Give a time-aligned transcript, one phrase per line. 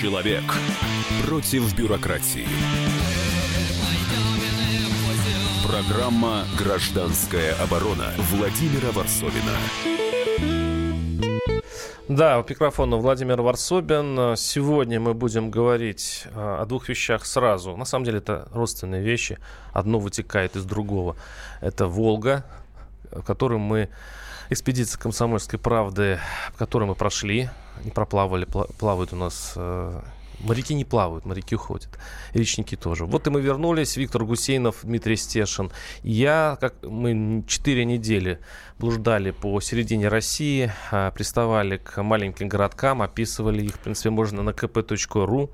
[0.00, 0.44] Человек
[1.26, 2.46] против бюрократии.
[5.66, 9.56] Программа «Гражданская оборона» Владимира Варсовина.
[12.08, 14.36] Да, у микрофона Владимир Варсобин.
[14.36, 17.76] Сегодня мы будем говорить а, о двух вещах сразу.
[17.76, 19.40] На самом деле это родственные вещи.
[19.72, 21.16] Одно вытекает из другого.
[21.60, 22.44] Это «Волга»,
[23.26, 23.88] которую мы
[24.48, 26.20] экспедиция комсомольской правды,
[26.56, 27.50] которую мы прошли,
[27.84, 28.46] не проплавали,
[28.78, 30.00] плавают у нас э,
[30.40, 31.98] Моряки не плавают, моряки ходят.
[32.32, 33.04] Речники тоже.
[33.06, 33.96] Вот и мы вернулись.
[33.96, 35.72] Виктор Гусейнов, Дмитрий Стешин.
[36.04, 38.38] Я, как мы четыре недели
[38.78, 43.74] блуждали по середине России, а, приставали к маленьким городкам, описывали их.
[43.74, 45.50] В принципе, можно на kp.ru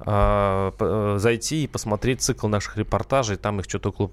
[0.00, 3.36] а, э, зайти и посмотреть цикл наших репортажей.
[3.38, 4.12] Там их что-то около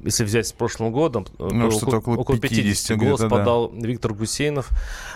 [0.00, 3.28] если взять с прошлым годом, ну, около, около, около 50, 50 голос да.
[3.28, 4.70] подал Виктор Гусейнов,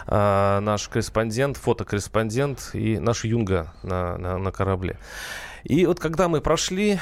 [0.07, 4.99] э, наш корреспондент, фотокорреспондент и наш юнга на, на, на корабле.
[5.65, 6.99] И вот когда мы прошли,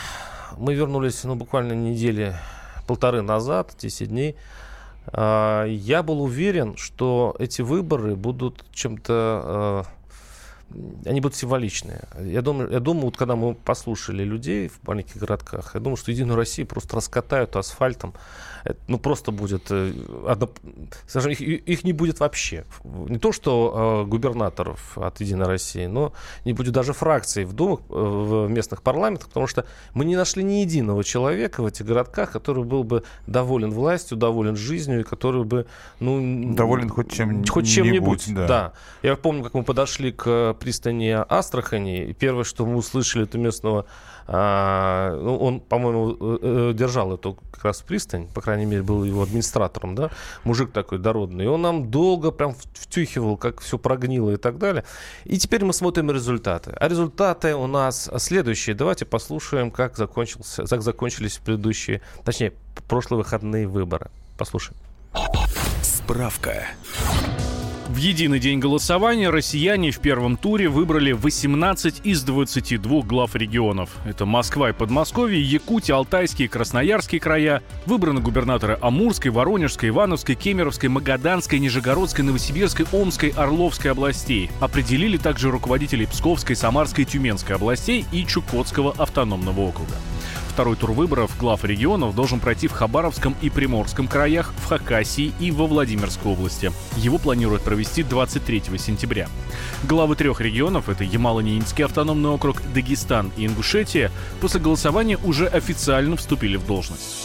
[0.58, 2.34] мы вернулись ну, буквально недели
[2.86, 4.36] полторы назад, 10 дней,
[5.12, 9.84] э, я был уверен, что эти выборы будут чем-то...
[9.86, 9.99] Э,
[11.04, 12.08] они будут символичные.
[12.20, 16.10] Я думаю, я думаю, вот когда мы послушали людей в маленьких городках, я думаю, что
[16.10, 18.14] Единую Россию просто раскатают асфальтом
[18.88, 19.92] ну, просто будет, э,
[21.06, 22.64] скажем, их, их не будет вообще.
[22.84, 26.12] Не то, что э, губернаторов от Единой России, но
[26.44, 30.42] не будет даже фракций в думах, э, в местных парламентах, потому что мы не нашли
[30.42, 35.44] ни единого человека в этих городках, который был бы доволен властью, доволен жизнью, и который
[35.44, 35.66] бы,
[36.00, 36.54] ну...
[36.54, 38.46] Доволен хоть чем Хоть чем-нибудь, да.
[38.46, 38.72] да.
[39.02, 43.86] Я помню, как мы подошли к пристани Астрахани, и первое, что мы услышали от местного
[44.32, 49.02] а, ну, он, по-моему, э, э, держал эту как раз пристань, по крайней мере, был
[49.02, 50.10] его администратором, да,
[50.44, 51.46] мужик такой дородный.
[51.46, 54.84] И он нам долго прям втюхивал, как все прогнило и так далее.
[55.24, 56.70] И теперь мы смотрим результаты.
[56.78, 58.76] А результаты у нас следующие.
[58.76, 62.52] Давайте послушаем, как, закончился, как закончились предыдущие, точнее,
[62.88, 64.12] прошлые выходные выборы.
[64.38, 64.76] Послушаем.
[65.82, 66.68] Справка.
[68.00, 73.90] Единый день голосования россияне в первом туре выбрали 18 из 22 глав регионов.
[74.06, 77.62] Это Москва и Подмосковье, Якутия, Алтайские Красноярские края.
[77.84, 84.50] Выбраны губернаторы Амурской, Воронежской, Ивановской, Кемеровской, Магаданской, Нижегородской, Новосибирской, Омской, Орловской областей.
[84.60, 89.92] Определили также руководителей Псковской, Самарской, Тюменской областей и Чукотского автономного округа.
[90.60, 95.50] Второй тур выборов глав регионов должен пройти в Хабаровском и Приморском краях, в Хакасии и
[95.50, 96.70] во Владимирской области.
[96.98, 99.30] Его планируют провести 23 сентября.
[99.84, 104.12] Главы трех регионов, это Ямало-Ненецкий автономный округ, Дагестан и Ингушетия,
[104.42, 107.24] после голосования уже официально вступили в должность.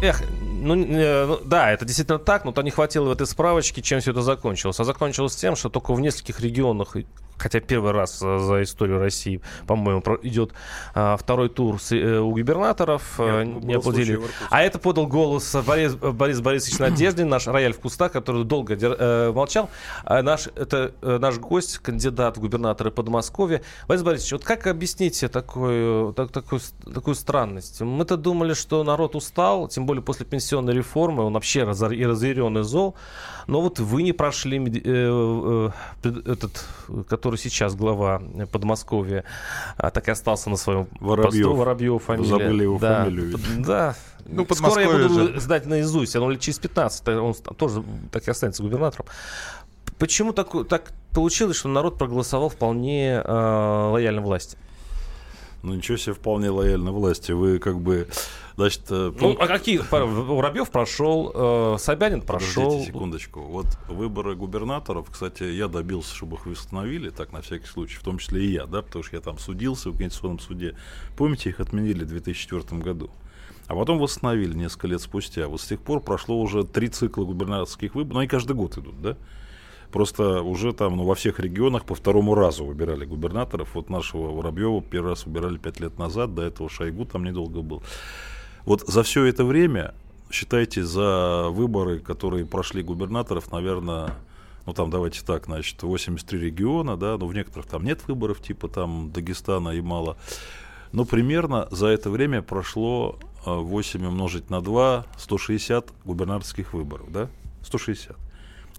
[0.00, 4.00] Эх, ну, ну, да, это действительно так, но то не хватило в этой справочке, чем
[4.00, 4.80] все это закончилось.
[4.80, 6.96] А закончилось тем, что только в нескольких регионах
[7.38, 10.52] хотя первый раз за историю России, по-моему, идет
[10.94, 13.18] а, второй тур а, у губернаторов.
[13.18, 14.20] Нет, а, не аплодили.
[14.50, 18.96] А это подал голос Борис, Борис Борисович Надеждин, наш рояль в кустах, который долго дер,
[18.98, 19.70] э, молчал.
[20.04, 23.62] А наш, это э, наш гость, кандидат в губернаторы Подмосковья.
[23.88, 26.60] Борис Борисович, вот как объяснить такую, так, такую,
[26.92, 27.80] такую странность?
[27.80, 32.94] Мы-то думали, что народ устал, тем более после пенсионной реформы, он вообще разъярен и зол.
[33.46, 35.70] Но вот вы не прошли э,
[36.04, 36.64] э, этот,
[37.08, 38.20] который сейчас глава
[38.50, 39.24] Подмосковья,
[39.76, 41.44] а так и остался на своем Воробьев.
[41.44, 41.54] посту.
[41.54, 42.28] Воробьев фамилия.
[42.28, 43.04] Забыли его да.
[43.04, 43.38] фамилию.
[43.58, 43.94] Да.
[44.24, 45.40] Ну, Скоро я буду же.
[45.40, 46.16] знать наизусть.
[46.16, 49.06] Он лет через 15, он тоже так и останется губернатором.
[49.98, 54.58] Почему так, так получилось, что народ проголосовал вполне э, лояльно власти?
[55.66, 57.32] Ну ничего себе, вполне лояльно власти.
[57.32, 58.06] Вы как бы
[58.54, 59.78] Значит, э, ну, а какие?
[59.90, 62.62] Воробьев прошел, э, Собянин прошел.
[62.62, 63.40] Подождите секундочку.
[63.40, 68.18] Вот выборы губернаторов, кстати, я добился, чтобы их восстановили, так на всякий случай, в том
[68.18, 70.76] числе и я, да, потому что я там судился в Конституционном суде.
[71.16, 73.10] Помните, их отменили в 2004 году.
[73.66, 75.48] А потом восстановили несколько лет спустя.
[75.48, 79.02] Вот с тех пор прошло уже три цикла губернаторских выборов, ну, они каждый год идут,
[79.02, 79.16] да?
[79.96, 83.74] Просто уже там ну, во всех регионах по второму разу выбирали губернаторов.
[83.74, 87.82] Вот нашего Воробьева первый раз выбирали пять лет назад, до этого Шойгу там недолго был.
[88.66, 89.94] Вот за все это время,
[90.30, 94.12] считайте, за выборы, которые прошли губернаторов, наверное,
[94.66, 98.68] ну там давайте так, значит, 83 региона, да, но в некоторых там нет выборов, типа
[98.68, 100.18] там Дагестана и мало.
[100.92, 107.30] Но примерно за это время прошло 8 а, умножить на 2, 160 губернаторских выборов, да?
[107.62, 108.25] 160.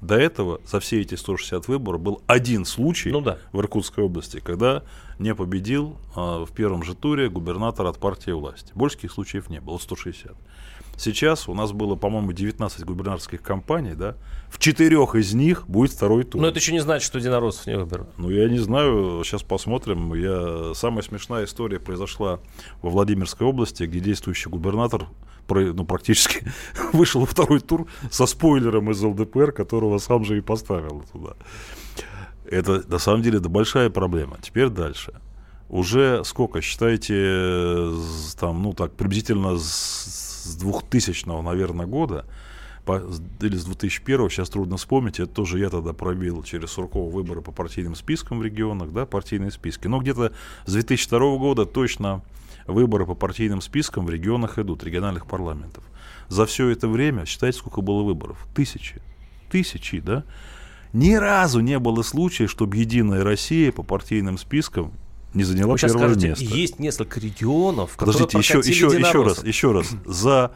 [0.02, 3.40] До этого за все эти 160 выборов был один случай ну, да.
[3.52, 4.84] в Иркутской области, когда
[5.18, 8.72] не победил а, в первом же туре губернатор от партии власти.
[8.76, 10.36] Больше таких случаев не было, 160.
[10.98, 14.16] Сейчас у нас было, по-моему, 19 губернаторских кампаний, да?
[14.50, 16.42] В четырех из них будет второй тур.
[16.42, 18.08] Но это еще не значит, что единороссов не выберут.
[18.18, 20.16] Ну, я не знаю, сейчас посмотрим.
[20.16, 20.74] Я...
[20.74, 22.40] Самая смешная история произошла
[22.82, 25.06] во Владимирской области, где действующий губернатор
[25.50, 26.44] ну, практически
[26.94, 31.34] вышел во второй тур со спойлером из ЛДПР, которого сам же и поставил туда.
[32.50, 34.38] Это, на самом деле, это большая проблема.
[34.42, 35.14] Теперь дальше.
[35.70, 37.92] Уже сколько, считаете,
[38.40, 42.26] там, ну так, приблизительно с 2000, наверное, года,
[43.42, 47.52] или с 2001, сейчас трудно вспомнить, это тоже я тогда пробил через Суркова выборы по
[47.52, 49.88] партийным спискам в регионах, да, партийные списки.
[49.88, 50.32] Но где-то
[50.66, 52.22] с 2002 года точно
[52.68, 55.84] выборы по партийным спискам в регионах идут, региональных парламентов.
[56.28, 58.48] За все это время, считайте, сколько было выборов?
[58.54, 59.02] Тысячи.
[59.50, 60.24] Тысячи, да?
[60.94, 64.94] Ни разу не было случая, чтобы Единая Россия по партийным спискам
[65.34, 66.44] не заняла Вы первое скажете, место.
[66.44, 69.90] Есть несколько регионов, Подождите, еще, еще, еще раз, еще раз.
[70.06, 70.52] За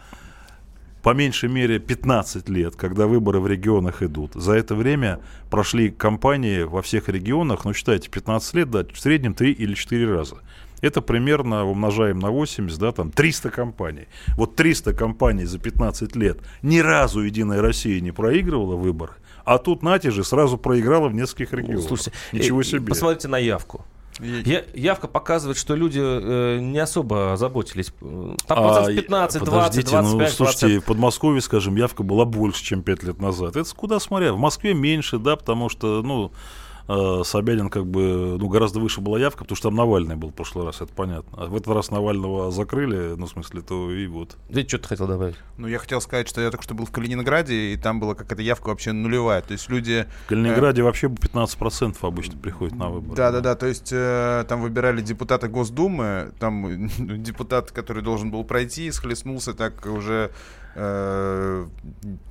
[1.03, 4.33] по меньшей мере 15 лет, когда выборы в регионах идут.
[4.35, 5.19] За это время
[5.49, 10.13] прошли кампании во всех регионах, ну, считайте, 15 лет, да, в среднем 3 или 4
[10.13, 10.37] раза.
[10.81, 14.07] Это примерно умножаем на 80, да, там 300 компаний.
[14.35, 19.13] Вот 300 компаний за 15 лет ни разу Единая Россия не проигрывала выборы,
[19.45, 21.85] а тут Нати же сразу проиграла в нескольких регионах.
[21.85, 22.87] Слушайте, Ничего э, себе.
[22.87, 23.85] Посмотрите на явку.
[24.19, 27.93] Я, явка показывает, что люди э, не особо заботились.
[28.45, 30.83] Там а, 15, 20, 25, ну, слушайте, 20.
[30.83, 33.55] в Подмосковье, скажем, явка была больше, чем 5 лет назад.
[33.55, 34.33] Это куда смотря.
[34.33, 36.31] В Москве меньше, да, потому что, ну,
[36.87, 40.33] э, Собянин как бы, ну, гораздо выше была явка, потому что там Навальный был в
[40.33, 41.37] прошлый раз, это понятно.
[41.37, 44.37] А в этот раз Навального закрыли, ну, в смысле, то и вот.
[44.51, 45.35] Ты что-то хотел добавить?
[45.57, 48.41] Ну, я хотел сказать, что я только что был в Калининграде, и там была какая-то
[48.41, 49.41] явка вообще нулевая.
[49.41, 50.05] То есть люди...
[50.25, 50.83] В Калининграде э...
[50.83, 53.15] вообще 15% обычно приходят на выборы.
[53.15, 56.87] Да-да-да, то есть э, там выбирали депутата Госдумы, там
[57.23, 60.31] депутат, который должен был пройти, схлестнулся так уже
[60.75, 61.67] э,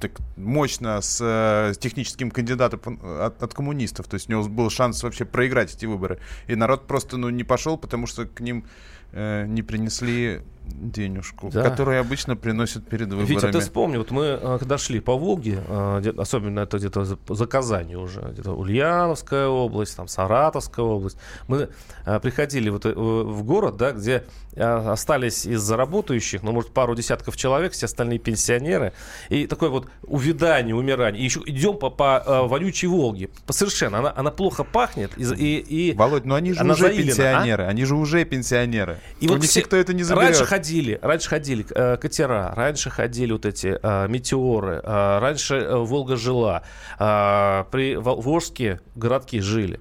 [0.01, 4.07] так мощно с, э, техническим кандидатом от, от коммунистов.
[4.07, 6.19] То есть у него был шанс вообще проиграть эти выборы.
[6.47, 8.65] И народ просто ну, не пошел, потому что к ним
[9.13, 11.63] э, не принесли денежку, да.
[11.63, 13.29] которую обычно приносят перед выборами.
[13.29, 17.19] Витя, ты вспомни, вот мы э, когда шли по Волге, э, особенно это где-то за,
[17.29, 21.19] за Казани уже, где-то Ульяновская область, там Саратовская область,
[21.49, 21.69] мы
[22.07, 24.25] э, приходили вот в город, да, где
[24.57, 28.93] остались из заработающих, ну, может, пару десятков человек, все остальные пенсионеры,
[29.29, 31.23] и такое вот увядание, умирание.
[31.23, 33.31] И еще идем по, по вонючей Волге.
[33.49, 33.99] Совершенно.
[33.99, 35.13] Она, она плохо пахнет.
[35.17, 37.65] И, и, и Володь, ну они же уже заилена, пенсионеры.
[37.65, 37.69] А?
[37.69, 38.99] Они же уже пенсионеры.
[39.21, 40.31] И вот все, никто это не заберет.
[40.31, 45.77] Раньше ходили, раньше ходили э, катера, раньше ходили вот эти э, метеоры, э, раньше э,
[45.77, 46.63] Волга жила,
[46.99, 49.81] э, при Волжске городки жили.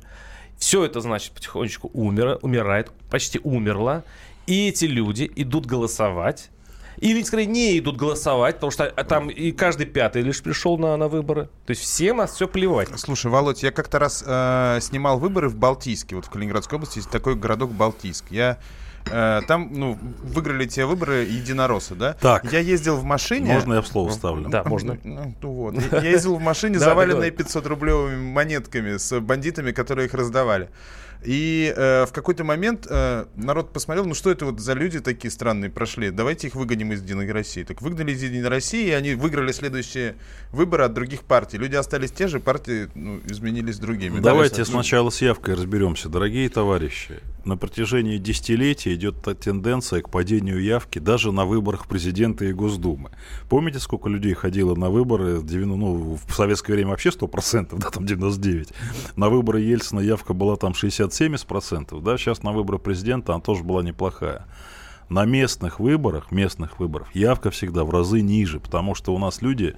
[0.57, 4.03] Все это, значит, потихонечку умер, умирает, почти умерло.
[4.47, 6.49] И эти люди идут голосовать.
[6.97, 10.97] Или, скорее, не идут голосовать, потому что а, там и каждый пятый лишь пришел на,
[10.97, 11.45] на выборы.
[11.65, 12.89] То есть всем нас все плевать.
[12.97, 16.15] Слушай, Володь, я как-то раз э, снимал выборы в Балтийске.
[16.15, 18.25] Вот в Калининградской области есть такой городок Балтийск.
[18.31, 18.57] Я
[19.05, 22.13] Э, там, ну, выиграли те выборы единороссы, да?
[22.13, 22.51] Так.
[22.51, 23.53] Я ездил в машине...
[23.53, 24.49] Можно я в слово вставлю?
[24.49, 24.97] Да, можно.
[25.09, 25.75] Ну, ну вот.
[25.91, 30.69] Я ездил в машине, заваленной 500-рублевыми монетками с бандитами, которые их раздавали.
[31.23, 35.29] И э, в какой-то момент э, народ посмотрел, ну что это вот за люди такие
[35.29, 37.63] странные прошли, давайте их выгоним из Единой России.
[37.63, 40.15] Так выгнали из Единой России, и они выиграли следующие
[40.51, 41.57] выборы от других партий.
[41.57, 44.19] Люди остались те же, партии ну, изменились другими.
[44.19, 46.07] Давайте да, сначала с явкой разберемся.
[46.07, 52.53] Дорогие товарищи, на протяжении десятилетий идет тенденция к падению явки даже на выборах президента и
[52.53, 53.11] Госдумы.
[53.49, 55.41] Помните, сколько людей ходило на выборы?
[55.41, 58.71] Ну, в советское время вообще 100%, да, там 99%.
[59.17, 63.63] На выборы Ельцина явка была там 60 60-70%, да, сейчас на выборы президента она тоже
[63.63, 64.45] была неплохая.
[65.09, 69.75] На местных выборах, местных выборах явка всегда в разы ниже, потому что у нас люди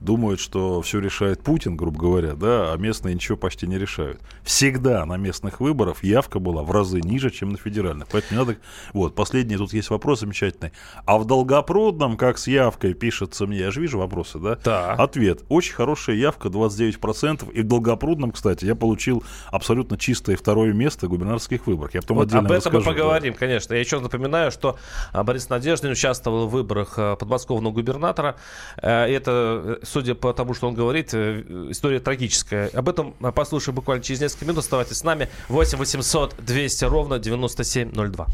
[0.00, 4.20] думают, что все решает Путин, грубо говоря, да, а местные ничего почти не решают.
[4.42, 8.08] Всегда на местных выборах явка была в разы ниже, чем на федеральных.
[8.08, 8.56] Поэтому надо...
[8.92, 10.72] Вот, последний тут есть вопрос замечательный.
[11.04, 14.58] А в Долгопрудном, как с явкой пишется мне, я же вижу вопросы, да?
[14.64, 14.92] Да.
[14.94, 15.42] Ответ.
[15.48, 17.52] Очень хорошая явка, 29%.
[17.52, 21.94] И в Долгопрудном, кстати, я получил абсолютно чистое второе место в губернаторских выборах.
[21.94, 23.38] Я потом вот отдельно Об этом расскажу, мы поговорим, да.
[23.38, 23.74] конечно.
[23.74, 24.78] Я еще напоминаю, что
[25.12, 28.36] а, Борис Надеждин участвовал в выборах а, подмосковного губернатора.
[28.80, 32.68] Э, это э, судя по тому, что он говорит, э, история трагическая.
[32.68, 34.58] Об этом послушаем буквально через несколько минут.
[34.58, 35.28] Оставайтесь с нами.
[35.48, 38.26] 8 800 200 ровно 9702.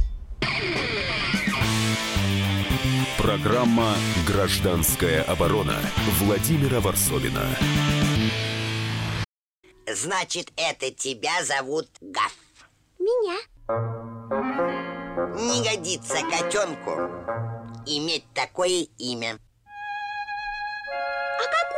[3.19, 3.95] Программа
[4.27, 5.75] «Гражданская оборона»
[6.21, 7.43] Владимира Варсовина.
[9.93, 12.33] Значит, это тебя зовут Гав.
[12.99, 13.37] Меня.
[15.35, 16.91] Не годится котенку
[17.87, 19.39] иметь такое имя.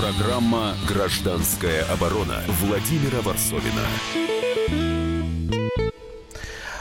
[0.00, 3.82] Программа «Гражданская оборона» Владимира Варсовина.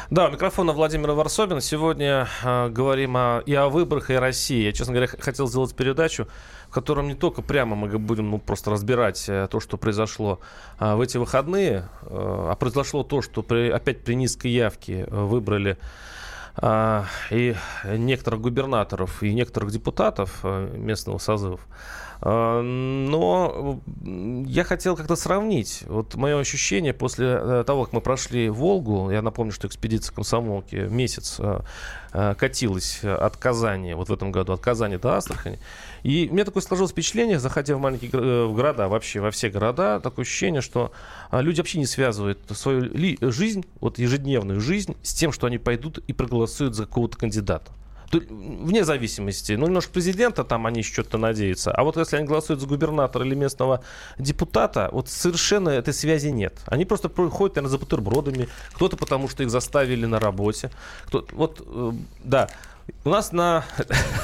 [0.09, 1.59] Да, у микрофона Владимира Варсобина.
[1.59, 4.63] Сегодня э, говорим о, и о выборах, и о России.
[4.63, 6.29] Я, честно говоря, хотел сделать передачу,
[6.69, 10.39] в котором не только прямо мы будем ну, просто разбирать э, то, что произошло
[10.79, 15.07] э, в эти выходные, э, а произошло то, что при, опять при низкой явке э,
[15.09, 15.77] выбрали
[16.55, 21.59] э, и некоторых губернаторов, и некоторых депутатов э, местного созывов.
[22.21, 23.79] А, но
[24.45, 25.83] я хотел как-то сравнить.
[25.87, 30.75] Вот мое ощущение после э, того, как мы прошли Волгу, я напомню, что экспедиция комсомолки
[30.75, 31.61] месяц э,
[32.11, 35.59] э, катилась от Казани, вот в этом году, от Казани до Астрахани.
[36.03, 40.01] И у меня такое сложилось впечатление, заходя в маленькие в города, вообще во все города,
[40.01, 40.91] такое ощущение, что
[41.31, 42.91] люди вообще не связывают свою
[43.31, 47.71] жизнь, вот ежедневную жизнь, с тем, что они пойдут и проголосуют за какого-то кандидата
[48.17, 49.53] вне зависимости.
[49.53, 51.71] Ну, немножко президента там они что-то надеются.
[51.71, 53.83] А вот если они голосуют за губернатора или местного
[54.17, 56.57] депутата, вот совершенно этой связи нет.
[56.65, 58.47] Они просто ходят, наверное, за бутербродами.
[58.73, 60.71] Кто-то потому, что их заставили на работе.
[61.05, 61.91] Кто вот, э,
[62.23, 62.49] да.
[63.03, 63.63] У нас на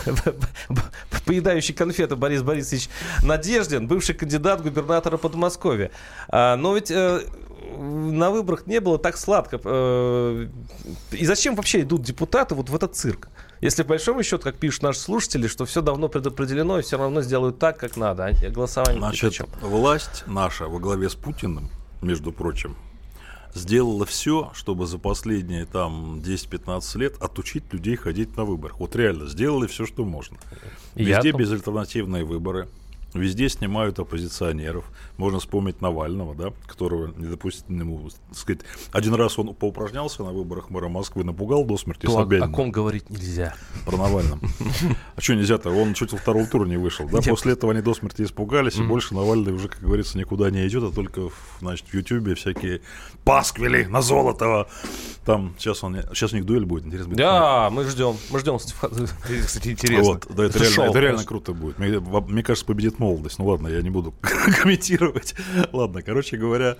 [1.25, 2.89] поедающий конфеты Борис Борисович
[3.21, 5.91] Надеждин, бывший кандидат губернатора Подмосковья.
[6.29, 7.21] А, но ведь э,
[7.77, 9.59] на выборах не было так сладко.
[9.63, 10.47] Э,
[11.11, 13.29] и зачем вообще идут депутаты вот в этот цирк?
[13.61, 17.21] Если по большому счету, как пишут наши слушатели, что все давно предопределено и все равно
[17.21, 21.69] сделают так, как надо, а голосование Значит, власть наша во главе с Путиным,
[22.01, 22.75] между прочим,
[23.53, 28.73] сделала все, чтобы за последние там 10-15 лет отучить людей ходить на выборы.
[28.77, 30.37] Вот реально, сделали все, что можно.
[30.93, 32.67] Везде безальтернативные выборы.
[33.19, 34.85] Везде снимают оппозиционеров.
[35.17, 40.31] Можно вспомнить Навального, да, которого не допустили ему, так сказать, один раз он поупражнялся на
[40.31, 42.45] выборах мэра Москвы, напугал до смерти То Собянина.
[42.45, 43.55] О, о ком говорить нельзя.
[43.85, 44.39] Про Навального.
[45.15, 45.69] А что нельзя-то?
[45.69, 47.07] Он чуть во второго тура не вышел.
[47.07, 47.21] Да?
[47.21, 50.83] После этого они до смерти испугались, и больше Навальный уже, как говорится, никуда не идет,
[50.83, 51.29] а только
[51.59, 52.81] значит, в Ютьюбе всякие
[53.23, 54.67] пасквили на Золотого.
[55.25, 57.15] Там сейчас он, сейчас у них дуэль будет, интересно.
[57.15, 58.57] Да, мы ждем, мы ждем.
[59.45, 60.03] Кстати, интересно.
[60.03, 61.79] Вот, да, это, реально, это реально круто будет.
[61.79, 63.39] Мне, мне кажется, победит молодость.
[63.39, 64.13] Ну ладно, я не буду
[64.61, 65.35] комментировать.
[65.71, 66.77] Ладно, короче говоря,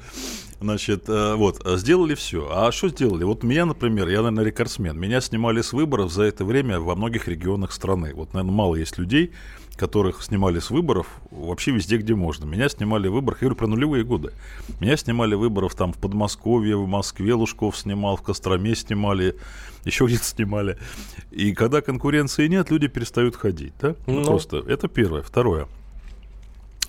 [0.59, 2.49] значит, э, вот, сделали все.
[2.51, 3.23] А что сделали?
[3.23, 4.99] Вот меня, например, я, наверное, рекордсмен.
[4.99, 8.13] Меня снимали с выборов за это время во многих регионах страны.
[8.15, 9.31] Вот, наверное, мало есть людей,
[9.75, 12.45] которых снимали с выборов вообще везде, где можно.
[12.45, 14.31] Меня снимали в выборах, я говорю про нулевые годы.
[14.79, 19.35] Меня снимали выборов там в Подмосковье, в Москве Лужков снимал, в Костроме снимали,
[19.85, 20.77] еще где-то снимали.
[21.31, 23.95] И когда конкуренции нет, люди перестают ходить, да?
[24.07, 25.21] Ну, ну просто, это первое.
[25.21, 25.67] Второе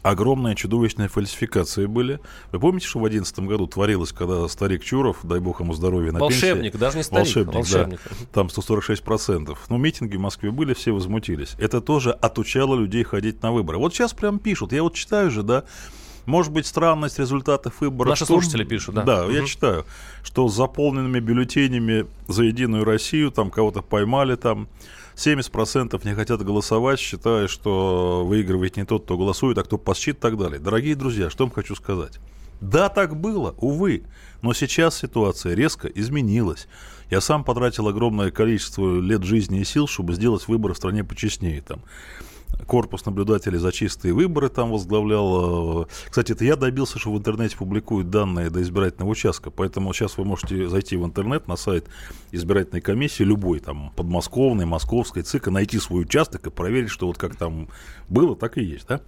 [0.02, 2.20] огромные чудовищные фальсификации были.
[2.52, 6.20] Вы помните, что в 2011 году творилось, когда старик Чуров, дай бог ему здоровья, на
[6.20, 8.00] волшебник, пенсии, даже не старик, волшебник, волшебник.
[8.04, 9.56] Да, там 146%.
[9.68, 11.54] Ну, митинги в Москве были, все возмутились.
[11.58, 13.78] Это тоже отучало людей ходить на выборы.
[13.78, 15.64] Вот сейчас прям пишут, я вот читаю же, да,
[16.26, 18.10] может быть, странность результатов выборов.
[18.10, 19.02] Наши слушатели пишут, да.
[19.02, 19.32] Да, угу.
[19.32, 19.86] я читаю,
[20.22, 24.68] что с заполненными бюллетенями за Единую Россию, там кого-то поймали, там
[25.16, 30.20] 70% не хотят голосовать, считая, что выигрывает не тот, кто голосует, а кто посчит и
[30.20, 30.58] так далее.
[30.58, 32.18] Дорогие друзья, что вам хочу сказать.
[32.60, 34.04] Да, так было, увы.
[34.42, 36.68] Но сейчас ситуация резко изменилась.
[37.10, 41.62] Я сам потратил огромное количество лет жизни и сил, чтобы сделать выборы в стране почестнее.
[41.62, 41.80] Там
[42.66, 45.82] корпус наблюдателей за чистые выборы там возглавлял.
[45.82, 50.16] Э, кстати, это я добился, что в интернете публикуют данные до избирательного участка, поэтому сейчас
[50.18, 51.86] вы можете зайти в интернет на сайт
[52.32, 57.36] избирательной комиссии, любой, там, подмосковной, московской, ЦИКа, найти свой участок и проверить, что вот как
[57.36, 57.68] там
[58.08, 59.00] было, так и есть, да?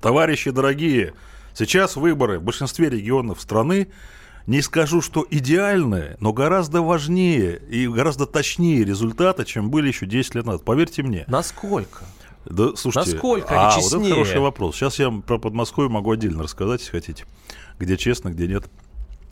[0.00, 1.14] Товарищи дорогие,
[1.54, 3.88] сейчас выборы в большинстве регионов страны
[4.46, 10.36] не скажу, что идеальные, но гораздо важнее и гораздо точнее результаты, чем были еще 10
[10.36, 10.64] лет назад.
[10.64, 11.24] Поверьте мне.
[11.26, 12.04] Насколько?
[12.48, 14.76] Да, слушайте, Насколько а, вот это хороший вопрос.
[14.76, 17.24] Сейчас я про Подмосковье могу отдельно рассказать, если хотите.
[17.78, 18.64] Где честно, где нет.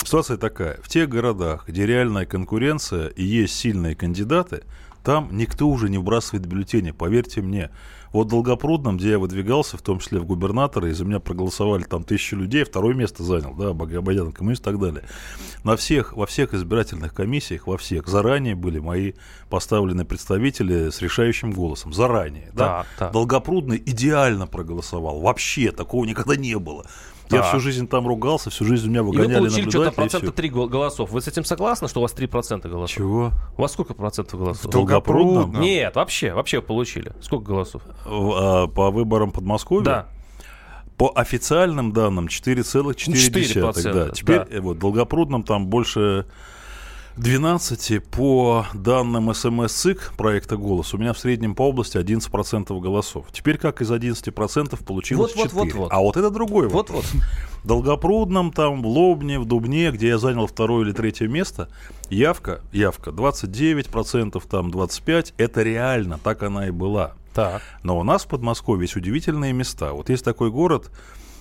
[0.05, 0.79] Ситуация такая.
[0.83, 4.65] В тех городах, где реальная конкуренция и есть сильные кандидаты,
[5.07, 7.71] там никто уже не вбрасывает бюллетени, поверьте мне.
[8.11, 12.03] Вот в Долгопрудном, где я выдвигался, в том числе в губернаторы, из-за меня проголосовали там
[12.03, 15.05] тысячи людей, второе место занял, да, Багабаян, коммунист и так далее.
[15.63, 19.13] На всех, во всех избирательных комиссиях, во всех, заранее были мои
[19.49, 21.93] поставлены представители с решающим голосом.
[21.93, 22.67] Заранее, да.
[22.67, 23.13] Так, так.
[23.13, 25.21] Долгопрудный идеально проголосовал.
[25.21, 26.85] Вообще такого никогда не было.
[27.31, 30.33] Я всю жизнь там ругался, всю жизнь меня И вы выгоняли получили что-то процента всё.
[30.33, 31.11] 3 голосов.
[31.11, 32.97] Вы с этим согласны, что у вас 3% голосов?
[32.97, 33.33] Чего?
[33.57, 34.65] У вас сколько процентов голосов?
[34.65, 35.61] В Долгопрудном?
[35.61, 37.13] Нет, вообще, вообще получили.
[37.21, 37.83] Сколько голосов?
[38.05, 39.85] А, по выборам Подмосковья?
[39.85, 40.07] Да.
[40.97, 42.95] По официальным данным 4,4.
[42.95, 44.09] 4%, Да.
[44.11, 44.47] Теперь да.
[44.51, 46.27] э, вот в Долгопрудном там больше
[47.17, 53.27] 12 по данным СМС-ЦИК проекта «Голос» у меня в среднем по области 11% голосов.
[53.33, 55.73] Теперь как из 11% получилось Вот, вот, 4?
[55.73, 55.93] вот, вот.
[55.93, 57.11] А вот это другой Вот, вопрос.
[57.15, 57.23] вот.
[57.65, 61.71] В Долгопрудном, там, в Лобне, в Дубне, где я занял второе или третье место,
[62.11, 67.15] явка, явка 29%, там 25%, это реально, так она и была.
[67.33, 67.63] Так.
[67.83, 69.95] Но у нас в Подмосковье есть удивительные места.
[69.95, 70.91] Вот есть такой город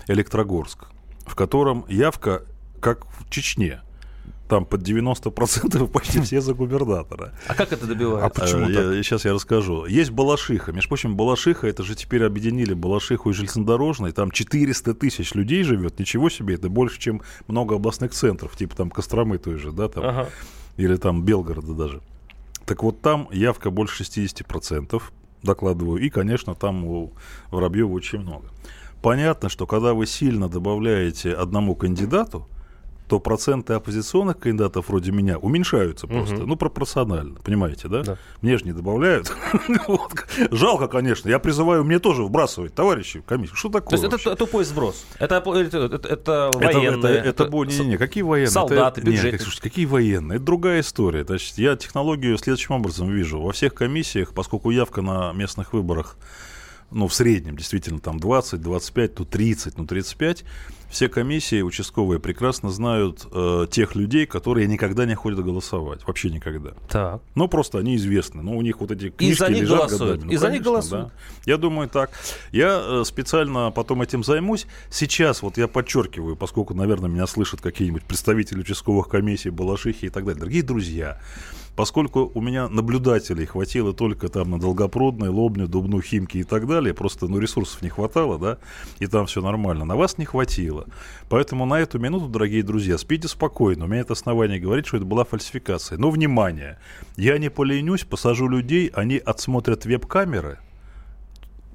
[0.08, 0.86] Электрогорск,
[1.28, 2.44] в котором явка
[2.80, 3.82] как в Чечне.
[4.48, 7.34] Там под 90% почти все за губернатора.
[7.48, 8.42] А как это добивается?
[8.42, 8.94] почему Э, так?
[8.96, 9.86] я- сейчас я расскажу.
[9.86, 10.72] Есть Балашиха.
[10.72, 14.12] Между прочим, Балашиха, это же теперь объединили Балашиху и железнодорожный.
[14.12, 15.98] Там 400 тысяч людей живет.
[16.00, 18.56] Ничего себе, это больше, чем много областных центров.
[18.56, 20.06] Типа там Костромы той же, да, там.
[20.06, 20.30] Ага.
[20.78, 22.02] Или там Белгорода даже.
[22.66, 25.02] Так вот там явка больше 60%,
[25.42, 26.00] докладываю.
[26.02, 27.14] И, конечно, там у
[27.50, 28.50] Воробьева очень много.
[29.02, 32.48] Понятно, что когда вы сильно добавляете одному кандидату,
[33.08, 36.38] то проценты оппозиционных кандидатов вроде меня уменьшаются просто.
[36.38, 38.02] Ну, пропорционально, понимаете, да?
[38.04, 38.18] Да.
[38.42, 39.32] Мне же не добавляют.
[40.52, 41.30] Жалко, конечно.
[41.30, 43.56] Я призываю мне тоже вбрасывать, товарищи комиссию.
[43.56, 44.00] Что такое?
[44.00, 45.06] То есть это тупой сброс.
[45.20, 47.18] Это, это, это- военные.
[47.18, 48.50] это, это, бо- не, не, не, какие военные?
[48.52, 50.38] солдаты, слушайте, какие военные?
[50.38, 51.24] Это другая история.
[51.24, 53.40] Значит, я технологию следующим образом вижу.
[53.40, 56.18] Во всех комиссиях, поскольку явка на местных выборах,
[56.92, 60.44] ну, в среднем, действительно, там 20, 25, ну, 30, ну, 35,
[60.96, 66.08] все комиссии участковые прекрасно знают э, тех людей, которые никогда не ходят голосовать.
[66.08, 66.72] Вообще никогда.
[66.88, 67.22] Так.
[67.36, 68.42] Ну, просто они известны.
[68.42, 70.12] Ну, у них вот эти книжки за них лежат голосуют.
[70.12, 70.28] годами.
[70.28, 71.08] Ну, И за них голосуют.
[71.08, 71.12] да.
[71.46, 72.12] Я думаю так.
[72.54, 74.68] Я э, специально потом этим займусь.
[74.90, 80.24] Сейчас вот я подчеркиваю, поскольку, наверное, меня слышат какие-нибудь представители участковых комиссий, Балашихи и так
[80.24, 80.40] далее.
[80.40, 81.20] Дорогие друзья,
[81.76, 86.94] поскольку у меня наблюдателей хватило только там на Долгопрудной, Лобню, Дубну, Химки и так далее,
[86.94, 88.58] просто ну, ресурсов не хватало, да,
[89.00, 89.86] и там все нормально.
[89.86, 90.85] На вас не хватило.
[91.30, 93.86] Поэтому на эту минуту, дорогие друзья, спите спокойно.
[93.86, 95.98] У меня это основание говорит, что это была фальсификация.
[95.98, 96.80] Но, внимание,
[97.18, 100.60] я не поленюсь, посажу людей, они отсмотрят веб-камеры,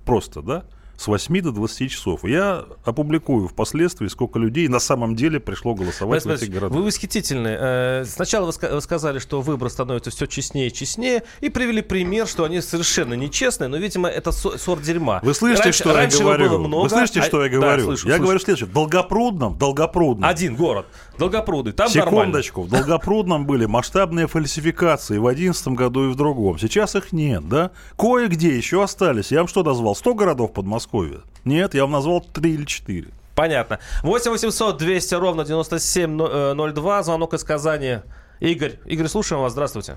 [0.04, 0.64] просто, да,
[1.00, 2.24] с 8 до 20 часов.
[2.24, 6.76] Я опубликую впоследствии, сколько людей на самом деле пришло голосовать Борис в этих городах.
[6.76, 7.56] вы восхитительны.
[7.58, 11.80] Э, Сначала вы ска- вы сказали, что выбор становится все честнее и честнее, и привели
[11.80, 15.20] пример, что они совершенно нечестные, но, видимо, это со- сорт дерьма.
[15.22, 16.58] Вы слышите, Раньше- что раньше я говорю?
[16.58, 17.84] много, Вы слышите, а- что я Да, говорю?
[17.84, 18.22] слышу, я слышу.
[18.24, 18.68] говорю следующее.
[18.68, 20.28] В Долгопрудном, Долгопрудном.
[20.28, 20.84] Один город.
[21.18, 21.72] Долгопруды.
[21.72, 22.42] Там нормально.
[22.42, 22.62] Секундочку.
[22.64, 26.58] В Долгопрудном были масштабные фальсификации в 2011 году и в другом.
[26.58, 27.70] Сейчас их нет, да?
[27.96, 29.30] Кое-где еще остались.
[29.32, 29.94] Я вам что назвал?
[29.96, 30.52] 100 городов
[30.90, 31.22] Подмосковья?
[31.44, 33.08] Нет, я вам назвал 3 или 4.
[33.34, 33.78] Понятно.
[34.02, 37.02] 8 800 200 ровно 9702.
[37.02, 38.00] Звонок из Казани.
[38.40, 38.74] Игорь.
[38.84, 39.52] Игорь, слушаем вас.
[39.52, 39.96] Здравствуйте.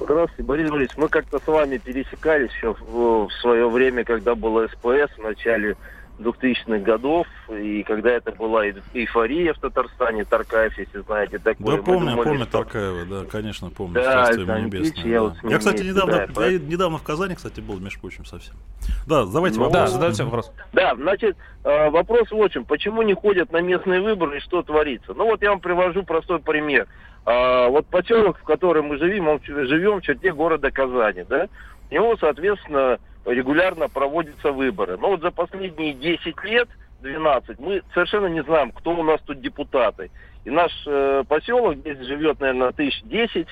[0.00, 0.98] Здравствуйте, Борис Борисович.
[0.98, 5.76] Мы как-то с вами пересекались еще в, в свое время, когда было СПС в начале
[6.18, 11.66] 2000-х годов, и когда это была и- эйфория в Татарстане, Таркаев, если знаете, такое.
[11.66, 13.94] Да, Мы помню, думали, помню что- Таркаева, да, конечно, помню.
[13.94, 15.22] Да, небесное, я да.
[15.22, 18.54] вот Я, кстати, недавно, да, я поэтому- недавно в Казани, кстати, был, между прочим, совсем.
[19.06, 19.80] Да, давайте Ну, вопрос.
[19.80, 20.52] Да, задайте вопрос.
[20.72, 22.64] Да, значит, э, вопрос в чем.
[22.64, 25.14] Почему не ходят на местные выборы и что творится?
[25.14, 26.86] Ну вот я вам привожу простой пример.
[27.24, 31.48] А, вот поселок, в котором мы живем, он в- живем в черте города Казани, да?
[31.90, 34.96] У него, соответственно, регулярно проводятся выборы.
[34.98, 36.68] Но вот за последние 10 лет,
[37.00, 40.10] 12, мы совершенно не знаем, кто у нас тут депутаты.
[40.44, 43.46] И наш э, поселок, здесь живет, наверное, тысяч 10,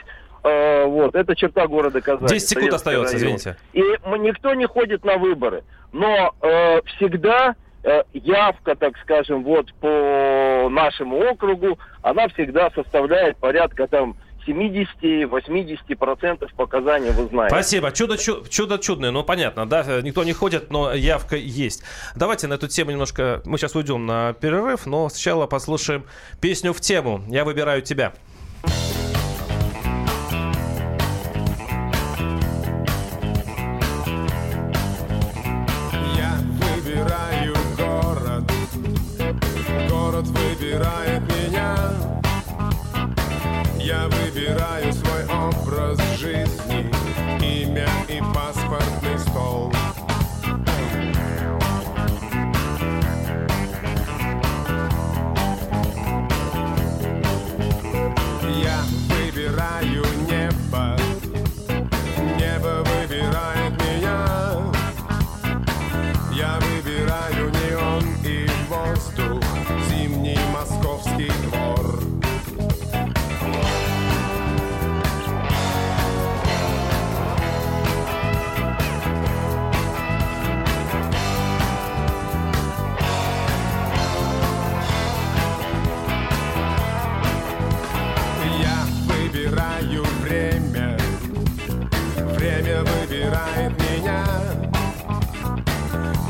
[0.44, 2.28] э, вот, это черта города Казани.
[2.28, 3.36] 10 секунд Советский остается, район.
[3.36, 3.56] извините.
[3.72, 5.62] И м- никто не ходит на выборы.
[5.92, 13.86] Но э, всегда э, явка, так скажем, вот по нашему округу, она всегда составляет порядка
[13.86, 17.54] там 70-80% показаний, вы знаете.
[17.54, 17.92] Спасибо.
[17.92, 19.10] Чудо, чу- чудо чудное.
[19.10, 21.82] Ну, понятно, да, никто не ходит, но явка есть.
[22.14, 23.42] Давайте на эту тему немножко...
[23.44, 26.04] Мы сейчас уйдем на перерыв, но сначала послушаем
[26.40, 27.22] песню в тему.
[27.28, 28.12] Я выбираю тебя.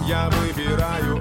[0.07, 1.16] Я выбираю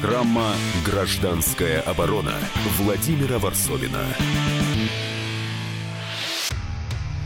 [0.00, 2.34] Программа «Гражданская оборона»
[2.78, 4.04] Владимира Варсовина.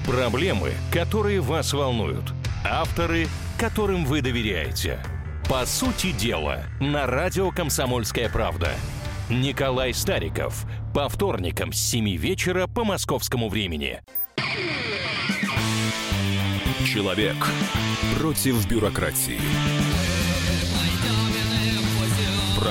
[0.07, 2.33] Проблемы, которые вас волнуют.
[2.65, 5.05] Авторы, которым вы доверяете.
[5.51, 8.71] По сути дела, на радио «Комсомольская правда».
[9.29, 10.65] Николай Стариков.
[10.95, 14.01] По вторникам с 7 вечера по московскому времени.
[16.87, 17.37] Человек
[18.19, 19.41] против бюрократии.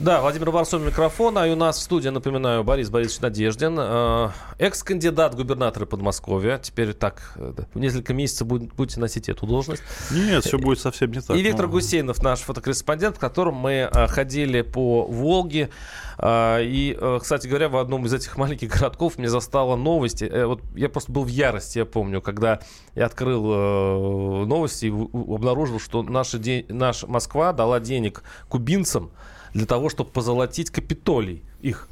[0.00, 4.30] Да, Владимир Варсов микрофон, а и у нас в студии, напоминаю, Борис Борисович Надеждин, э,
[4.58, 6.56] экс-кандидат губернатора Подмосковья.
[6.56, 9.82] Теперь так, э, в несколько месяцев будете, будете носить эту должность.
[10.10, 11.36] Нет, все будет совсем не так.
[11.36, 15.68] И Виктор но- Гусейнов, наш фотокорреспондент, в котором мы э, ходили по Волге.
[16.16, 20.22] Э, и, э, кстати говоря, в одном из этих маленьких городков мне застала новость.
[20.22, 22.60] Э, вот я просто был в ярости, я помню, когда
[22.94, 29.10] я открыл э, новости и обнаружил, что наша, де- наша Москва дала денег кубинцам
[29.54, 31.88] для того, чтобы позолотить Капитолий их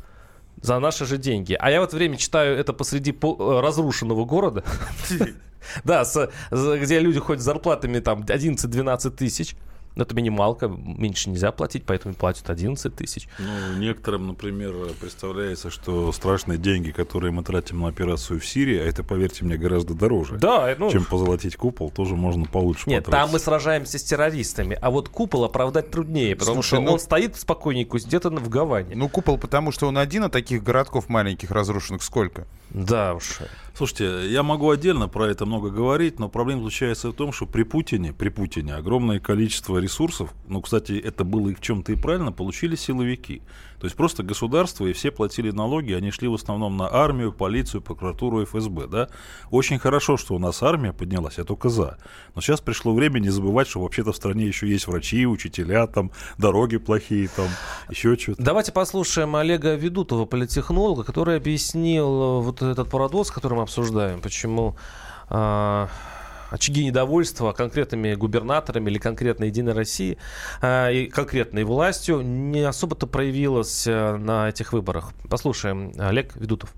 [0.61, 1.57] за наши же деньги.
[1.59, 4.65] А я в это время читаю это посреди по- э, разрушенного города.
[5.85, 6.05] Да,
[6.51, 9.55] где люди ходят с зарплатами там 11-12 тысяч.
[9.99, 13.29] Но это минималка, меньше нельзя платить, поэтому платят 11 тысяч.
[13.41, 18.85] Ну, некоторым, например, представляется, что страшные деньги, которые мы тратим на операцию в Сирии, а
[18.85, 23.25] это, поверьте мне, гораздо дороже, Да, ну, чем позолотить купол, тоже можно получше Нет, потратить.
[23.27, 27.01] там мы сражаемся с террористами, а вот купол оправдать труднее, потому Слушай, что ну- он
[27.01, 28.95] стоит спокойненько где-то в Гаване.
[28.95, 32.47] Ну, купол, потому что он один, а таких городков маленьких разрушенных сколько?
[32.71, 33.39] Да уж.
[33.75, 37.63] Слушайте, я могу отдельно про это много говорить, но проблема заключается в том, что при
[37.63, 42.33] Путине, при Путине огромное количество ресурсов, ну, кстати, это было и в чем-то и правильно,
[42.33, 43.41] получили силовики.
[43.81, 47.81] То есть просто государство и все платили налоги, они шли в основном на армию, полицию,
[47.81, 49.09] прокуратуру, ФСБ, да.
[49.51, 51.99] Очень хорошо, что у нас армия поднялась, я только за.
[52.35, 56.11] Но сейчас пришло время не забывать, что вообще-то в стране еще есть врачи, учителя, там,
[56.39, 57.49] дороги плохие, там,
[57.89, 58.43] еще что-то.
[58.43, 64.77] Давайте послушаем Олега Ведутова, политехнолога, который объяснил э, вот этот парадокс, который мы обсуждаем, почему
[65.29, 65.89] а,
[66.51, 70.19] очаги недовольства конкретными губернаторами или конкретно Единой России
[70.63, 75.13] а, и конкретной властью не особо-то проявилось э, на этих выборах.
[75.29, 75.93] Послушаем.
[75.99, 76.75] Олег Ведутов.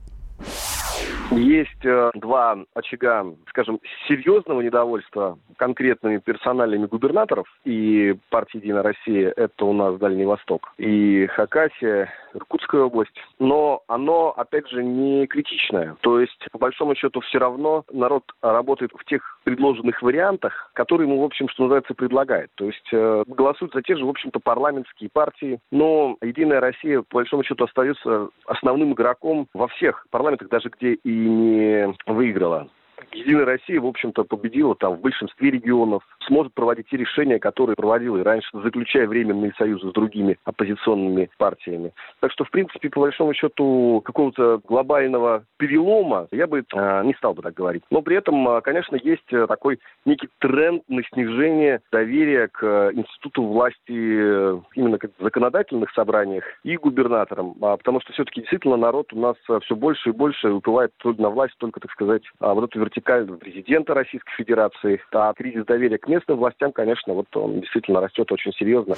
[1.31, 3.79] Есть э, два очага, скажем,
[4.09, 11.27] серьезного недовольства конкретными персональными губернаторов и партии «Единая Россия»— это у нас Дальний Восток и
[11.29, 13.17] Хакасия, Иркутская область.
[13.39, 15.97] Но оно, опять же, не критичное.
[16.01, 21.21] То есть, по большому счету, все равно народ работает в тех предложенных вариантах, которые ему,
[21.21, 22.51] в общем, что называется, предлагает.
[22.55, 25.59] То есть, э, голосуют за те же, в общем-то, парламентские партии.
[25.71, 31.11] Но «Единая Россия», по большому счету, остается основным игроком во всех парламентах, даже где и
[31.11, 32.69] не выиграла.
[33.13, 38.19] Единая Россия, в общем-то, победила там в большинстве регионов, сможет проводить те решения, которые проводила
[38.19, 41.93] и раньше, заключая временные союзы с другими оппозиционными партиями.
[42.21, 47.35] Так что, в принципе, по большому счету, какого-то глобального перелома я бы э, не стал
[47.35, 47.83] бы так говорить.
[47.91, 52.91] Но при этом, э, конечно, есть э, такой некий тренд на снижение доверия к э,
[52.95, 58.77] институту власти э, именно как в законодательных собраниях и губернаторам, А, потому что все-таки действительно
[58.77, 62.65] народ у нас все больше и больше выплывает на власть только, так сказать, а, вот
[62.65, 65.01] эту вертикаль президента Российской Федерации.
[65.13, 68.97] А кризис доверия к местным властям, конечно, вот он действительно растет очень серьезно.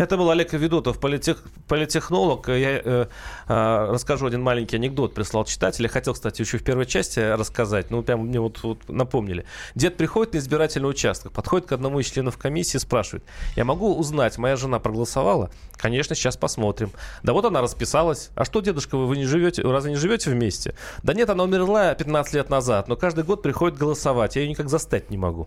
[0.00, 2.48] Это был Олег Ведутов, политех, политехнолог.
[2.48, 3.06] Я э,
[3.48, 5.12] э, расскажу один маленький анекдот.
[5.12, 5.82] Прислал читатель.
[5.82, 7.90] Я хотел, кстати, еще в первой части рассказать.
[7.90, 9.44] Ну, прям мне вот, вот напомнили.
[9.74, 13.24] Дед приходит на избирательный участок, подходит к одному из членов комиссии и спрашивает.
[13.56, 15.50] Я могу узнать, моя жена проголосовала?
[15.76, 16.92] Конечно, сейчас посмотрим.
[17.22, 18.30] Да вот она расписалась.
[18.36, 20.74] А что, дедушка, вы, вы не живете, разве не живете вместе?
[21.02, 24.36] Да нет, она умерла 15 лет назад, но каждый год приходит голосовать.
[24.36, 25.46] Я ее никак застать не могу.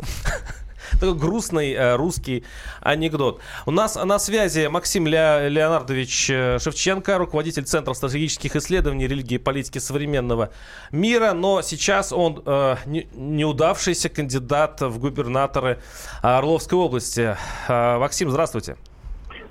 [1.00, 2.44] Такой грустный э, русский
[2.82, 3.42] анекдот.
[3.66, 9.38] У нас на связи Максим Ле- Леонардович э, Шевченко, руководитель Центра стратегических исследований религии и
[9.40, 10.50] политики современного
[10.92, 15.80] мира, но сейчас он э, не- неудавшийся кандидат в губернаторы
[16.22, 17.36] Орловской области.
[17.68, 18.78] Э, Максим, здравствуйте.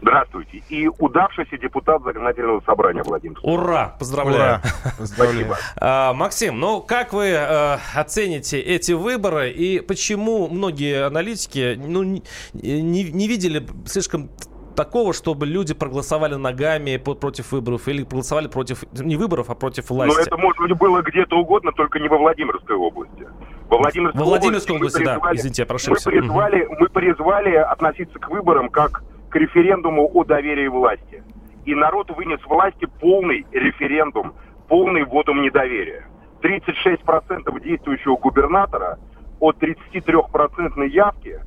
[0.03, 0.63] Здравствуйте.
[0.69, 3.39] И удавшийся депутат законодательного собрания Владимир.
[3.43, 3.95] Ура!
[4.01, 4.61] Поздравляю.
[5.05, 5.57] Спасибо.
[5.81, 12.23] А, Максим, ну как вы э, оцените эти выборы и почему многие аналитики ну, не,
[12.53, 14.29] не- видели слишком
[14.75, 20.17] такого, чтобы люди проголосовали ногами против выборов или проголосовали против не выборов, а против власти?
[20.17, 23.27] Но это, может быть, было где-то угодно, только не во Владимирской области.
[23.69, 25.15] Во Владимирской, Во Владимирской области, области, мы да.
[25.15, 26.11] призвали- Извините, я мы прошибся.
[26.11, 31.25] призвали, мы призвали относиться к выборам как к референдуму о доверии власти.
[31.65, 34.35] И народ вынес власти полный референдум,
[34.69, 36.07] полный вводом недоверия.
[36.43, 38.99] 36% действующего губернатора
[39.41, 41.41] от 33% явки,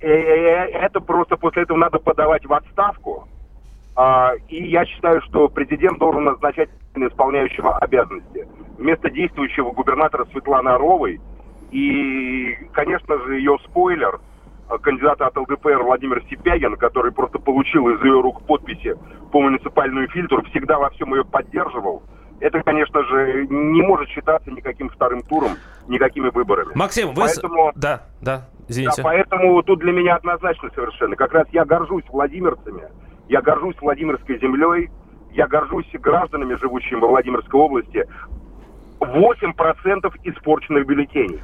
[0.00, 3.26] э, э, это просто после этого надо подавать в отставку.
[3.96, 8.46] А, И я считаю, что президент должен назначать исполняющего обязанности
[8.78, 11.20] вместо действующего губернатора Светланы Орловой.
[11.72, 14.27] И, конечно же, ее спойлер, э,
[14.82, 18.94] кандидата от ЛДПР Владимир Сипягин, который просто получил из ее рук подписи
[19.32, 22.02] по муниципальную фильтру, всегда во всем ее поддерживал.
[22.40, 25.52] Это, конечно же, не может считаться никаким вторым туром,
[25.88, 26.70] никакими выборами.
[26.74, 27.22] Максим, вы...
[27.22, 27.72] Поэтому...
[27.74, 29.02] Да, да, извините.
[29.02, 31.16] Да, поэтому тут для меня однозначно совершенно.
[31.16, 32.84] Как раз я горжусь владимирцами,
[33.28, 34.88] я горжусь Владимирской землей,
[35.32, 38.06] я горжусь гражданами, живущими во Владимирской области.
[39.00, 41.40] 8% испорченных бюллетеней.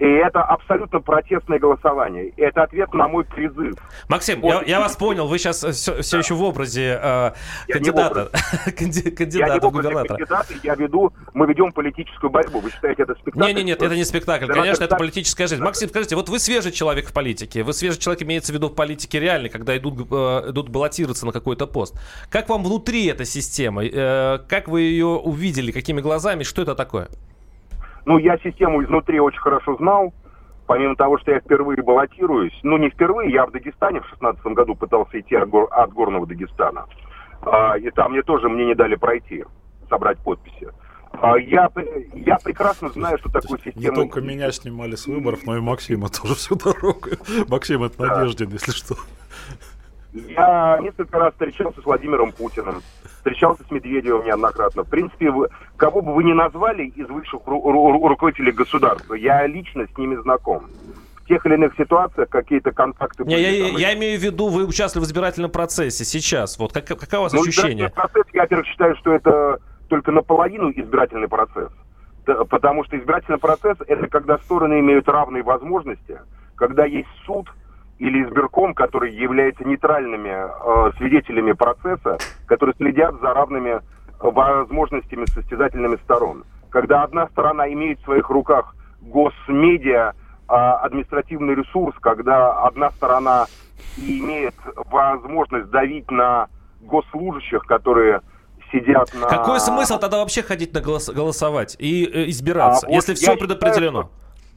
[0.00, 2.28] И это абсолютно протестное голосование.
[2.30, 3.74] И это ответ на мой призыв.
[4.08, 7.32] Максим, я, я вас понял, вы сейчас все, еще в образе э,
[7.68, 8.30] Я кандидата,
[8.76, 10.16] канди- я не кандидата образе губернатора.
[10.16, 12.60] кандидата, я веду, мы ведем политическую борьбу.
[12.60, 13.46] Вы считаете это спектакль?
[13.46, 14.46] Не, не, нет, это не спектакль.
[14.46, 15.62] Да, Конечно, это политическая жизнь.
[15.62, 17.62] Максим, скажите, вот вы свежий человек в политике.
[17.62, 21.32] Вы свежий человек, имеется в виду в политике реальной, когда идут, э, идут баллотироваться на
[21.32, 21.94] какой-то пост.
[22.30, 23.84] Как вам внутри эта система?
[23.84, 25.72] Э, Как вы ее увидели?
[25.72, 26.42] Какими глазами?
[26.42, 27.08] Что это такое?
[28.04, 30.12] Ну, я систему изнутри очень хорошо знал.
[30.66, 34.76] Помимо того, что я впервые баллотируюсь, ну не впервые, я в Дагестане в 16 году
[34.76, 36.86] пытался идти от, гор- от горного Дагестана.
[37.42, 39.44] А, и там мне тоже мне не дали пройти,
[39.88, 40.68] собрать подписи.
[41.12, 41.68] А, я,
[42.14, 43.96] я прекрасно знаю, что такое Не система...
[43.96, 47.08] только меня снимали с выборов, но и Максима тоже всю дорогу.
[47.48, 48.94] Максим, это Надеждин, если что.
[50.12, 52.82] Я несколько раз встречался с Владимиром Путиным,
[53.18, 54.82] встречался с Медведевым неоднократно.
[54.82, 59.46] В принципе, вы- кого бы вы ни назвали из высших ру- ру- руководителей государства, я
[59.46, 60.66] лично с ними знаком.
[61.22, 63.46] В тех или иных ситуациях какие-то контакты Не, были.
[63.46, 63.76] я, там.
[63.76, 66.58] я имею в виду, вы участвовали в избирательном процессе сейчас.
[66.58, 67.88] Вот как, какое у вас Ну, ощущение?
[67.90, 71.70] процесс, я, во-первых, считаю, что это только наполовину избирательный процесс.
[72.24, 76.18] Потому что избирательный процесс– это когда стороны имеют равные возможности,
[76.56, 77.48] когда есть суд
[78.00, 83.80] или избирком, который является нейтральными э, свидетелями процесса, которые следят за равными
[84.18, 86.44] возможностями состязательными сторон.
[86.70, 90.14] Когда одна сторона имеет в своих руках госмедиа,
[90.48, 93.46] а, административный ресурс, когда одна сторона
[93.96, 94.54] имеет
[94.90, 96.48] возможность давить на
[96.80, 98.20] госслужащих, которые
[98.72, 99.26] сидят на...
[99.28, 103.16] Какой смысл тогда вообще ходить на голос- голосовать и э, избираться, А вот если я
[103.16, 104.02] все считаю, предопределено?
[104.02, 104.10] что-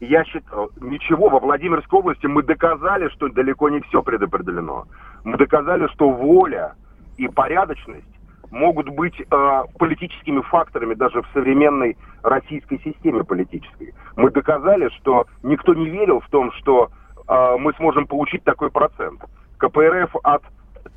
[0.04, 4.86] Я считаю, ничего, во Владимирской области мы доказали, что далеко не все предопределено.
[5.24, 6.76] Мы доказали, что воля
[7.16, 8.04] и порядочность
[8.52, 13.94] могут быть э, политическими факторами даже в современной российской системе политической.
[14.18, 16.90] Мы доказали, что никто не верил в том, что
[17.26, 19.22] э, мы сможем получить такой процент.
[19.58, 20.44] КПРФ от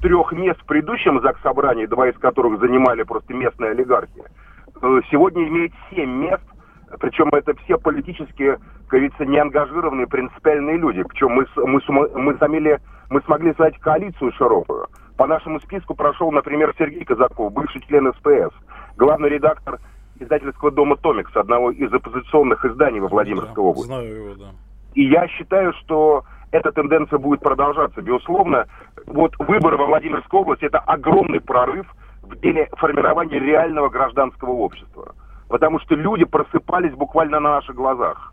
[0.00, 4.24] трех мест в предыдущем ЗАГС-собрании, два из которых занимали просто местные олигархи,
[4.82, 6.42] э, сегодня имеет семь мест,
[7.00, 11.02] причем это все политически, как говорится, неангажированные принципиальные люди.
[11.02, 11.80] Причем мы, мы,
[12.14, 14.86] мы, сумели, мы смогли создать коалицию широкую.
[15.16, 18.54] По нашему списку прошел, например, Сергей Казаков, бывший член СПС,
[18.96, 19.80] главный редактор
[20.20, 23.88] издательского дома «Томикс», одного из оппозиционных изданий во Владимирской области.
[23.88, 24.50] Знаю его, да.
[24.94, 28.00] И я считаю, что эта тенденция будет продолжаться.
[28.00, 28.66] Безусловно,
[29.06, 31.86] вот выборы во Владимирской области– это огромный прорыв
[32.22, 35.14] в деле формирования реального гражданского общества.
[35.48, 38.32] Потому что люди просыпались буквально на наших глазах.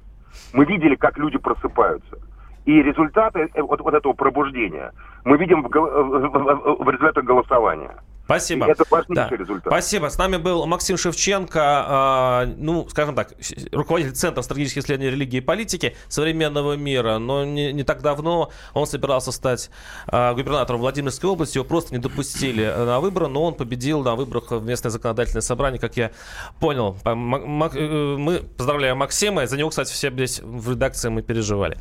[0.54, 2.17] Мы видели, как люди просыпаются.
[2.65, 4.91] И результаты э, вот, вот этого пробуждения
[5.26, 7.95] мы видим в, в- в результатах голосования.
[8.26, 8.68] Спасибо.
[8.68, 9.30] Это Да.
[9.30, 9.66] результат.
[9.66, 10.08] Спасибо.
[10.10, 13.34] С нами был Максим Шевченко, а, ну, скажем так,
[13.72, 17.18] руководитель Центра стратегических исследований религии и политики современного мира.
[17.18, 19.70] Но не, не так давно он собирался стать
[20.08, 21.58] а, губернатором Владимирской области.
[21.58, 25.42] Его просто не допустили э, на выборы, но он победил на выборах в местное законодательное
[25.42, 26.12] собрание, как я
[26.60, 26.98] понял.
[27.04, 29.46] Э, Мы поздравляем Максима.
[29.48, 31.78] За него, кстати, все здесь в редакции мы переживали.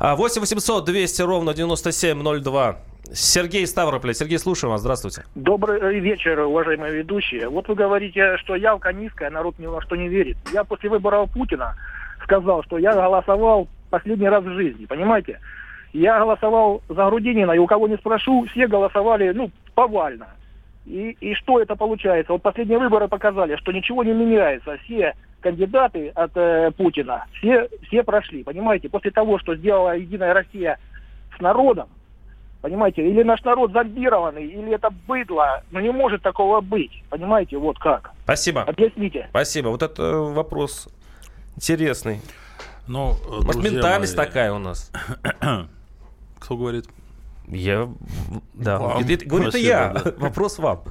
[0.00, 2.78] А, 8 800 200 ровно 9702.
[3.12, 4.14] Сергей из Ставрополя.
[4.14, 4.80] Сергей, слушаем вас.
[4.80, 5.24] Здравствуйте.
[5.34, 7.48] Добрый вечер, уважаемые ведущие.
[7.48, 10.36] Вот вы говорите, что явка низкая, народ ни во что не верит.
[10.52, 11.74] Я после выборов Путина
[12.22, 15.38] сказал, что я голосовал последний раз в жизни, понимаете?
[15.92, 20.28] Я голосовал за Грудинина, и у кого не спрошу, все голосовали, ну, повально.
[20.86, 22.32] И, и что это получается?
[22.32, 24.76] Вот последние выборы показали, что ничего не меняется.
[24.84, 28.88] Все кандидаты от э, Путина, все, все прошли, понимаете?
[28.88, 30.78] После того, что сделала Единая Россия
[31.36, 31.88] с народом,
[32.64, 35.62] Понимаете, или наш народ зомбированный, или это быдло.
[35.70, 37.02] Но не может такого быть.
[37.10, 38.12] Понимаете, вот как.
[38.22, 38.62] Спасибо.
[38.62, 39.26] Объясните.
[39.28, 39.68] Спасибо.
[39.68, 40.88] Вот это э, вопрос
[41.56, 42.22] интересный.
[42.86, 44.90] Ну, Может, ментальность мои, такая у нас?
[46.40, 46.86] Кто говорит?
[47.48, 47.90] Я...
[48.54, 48.78] Да.
[48.78, 49.02] Вам.
[49.02, 49.92] Говорит, Спасибо, я.
[49.92, 50.14] да.
[50.16, 50.84] Вопрос вам.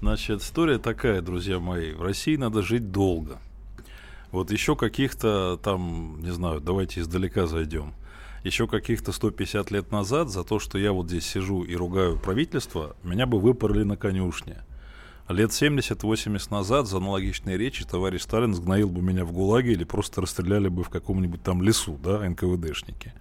[0.00, 1.92] Значит, история такая, друзья мои.
[1.92, 3.36] В России надо жить долго.
[4.32, 7.92] Вот еще каких-то там, не знаю, давайте издалека зайдем.
[8.46, 12.94] Еще каких-то 150 лет назад за то, что я вот здесь сижу и ругаю правительство,
[13.02, 14.62] меня бы выпороли на конюшне.
[15.28, 20.20] Лет 70-80 назад за аналогичные речи товарищ Сталин сгноил бы меня в ГУЛАГе или просто
[20.20, 23.12] расстреляли бы в каком-нибудь там лесу, да, НКВДшники.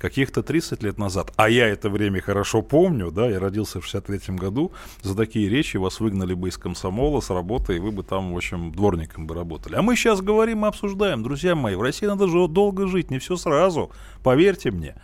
[0.00, 4.34] Каких-то 30 лет назад, а я это время хорошо помню, да, я родился в 63
[4.34, 8.32] году, за такие речи вас выгнали бы из комсомола с работы, и вы бы там,
[8.32, 9.74] в общем, дворником бы работали.
[9.74, 13.18] А мы сейчас говорим и обсуждаем, друзья мои, в России надо же долго жить, не
[13.18, 14.94] все сразу, поверьте мне.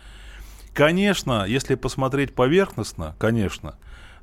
[0.73, 3.77] Конечно, если посмотреть поверхностно, конечно,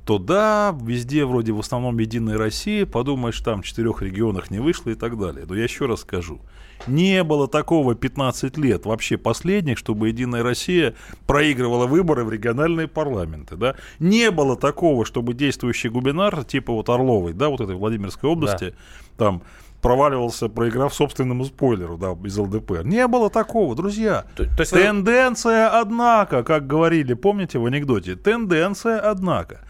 [0.05, 4.91] то да, везде вроде в основном Единая Россия, подумаешь, там в четырех регионах не вышло
[4.91, 5.45] и так далее.
[5.49, 6.41] Но я еще раз скажу,
[6.85, 10.93] не было такого 15 лет вообще последних, чтобы Единая Россия
[11.25, 13.55] проигрывала выборы в региональные парламенты.
[13.55, 13.75] Да?
[13.97, 18.75] Не было такого, чтобы действующий губернатор, типа вот Орловой, да, вот этой Владимирской области,
[19.17, 19.41] там
[19.81, 22.85] проваливался, проиграв собственному спойлеру, да, из ЛДПР.
[22.85, 24.25] Не было такого, друзья.
[24.61, 29.61] есть вы- Тенденция, однако, как говорили, помните в анекдоте, тенденция, однако.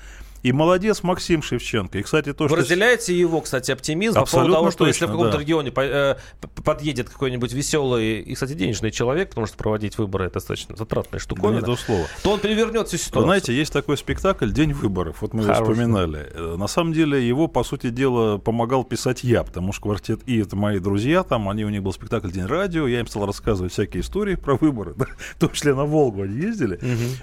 [0.45, 1.97] И молодец Максим Шевченко.
[1.97, 2.57] И, кстати, то, Вы что...
[2.57, 5.41] разделяете его, кстати, оптимизм по поводу Абсолютно того, что если в точно, каком-то да.
[5.41, 6.15] регионе э,
[6.63, 11.61] подъедет какой-нибудь веселый и, кстати, денежный человек, потому что проводить выборы это достаточно затратная штуковина,
[11.61, 11.75] Да не
[12.21, 13.23] то он перевернет всю Вы ситуацию.
[13.25, 15.63] знаете, есть такой спектакль «День выборов», вот мы Хороший.
[15.63, 16.31] вспоминали.
[16.35, 20.39] Э, На самом деле его, по сути дела, помогал писать я, потому что «Квартет И»—
[20.41, 23.71] это мои друзья, там они, у них был спектакль «День радио», я им стал рассказывать
[23.73, 24.93] всякие истории про выборы,
[25.35, 26.79] в том числе на Волгу они ездили.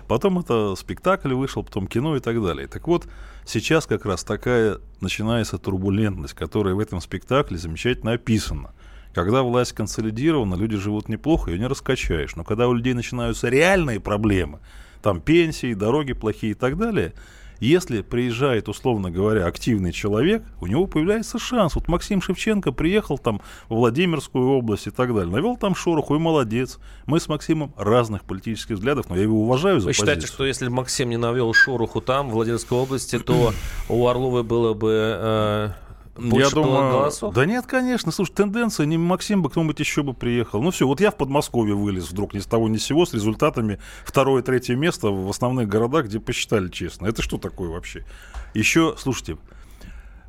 [0.08, 2.66] Потом это спектакль вышел, потом кино и так далее.
[2.66, 3.06] Так вот,
[3.44, 8.72] сейчас как раз такая начинается турбулентность, которая в этом спектакле замечательно описана.
[9.14, 12.35] Когда власть консолидирована, люди живут неплохо, ее не раскачаешь.
[12.37, 14.61] Но когда у людей начинаются реальные проблемы,
[15.03, 17.12] там пенсии, дороги плохие и так далее,
[17.66, 21.75] если приезжает, условно говоря, активный человек, у него появляется шанс.
[21.77, 26.18] Вот Максим Шевченко приехал там в Владимирскую область и так далее, навел там шороху и
[26.18, 26.79] молодец.
[27.07, 30.35] Мы с Максимом разных политических взглядов, но я его уважаю за Вы считаете, позицию.
[30.35, 33.53] что если Максим не навел шороху там, в Владимирской области, то
[33.88, 35.70] у Орловой было бы э,
[36.14, 37.35] больше я думаю, голосов?
[37.35, 40.61] да нет, конечно, слушай, тенденция, не Максим бы кто-нибудь еще бы приехал.
[40.61, 43.14] Ну все, вот я в Подмосковье вылез вдруг ни с того ни с сего с
[43.14, 47.07] результатами второе, третье место в основных городах, где посчитали честно.
[47.07, 48.05] Это что такое вообще?
[48.53, 49.38] Еще, слушайте,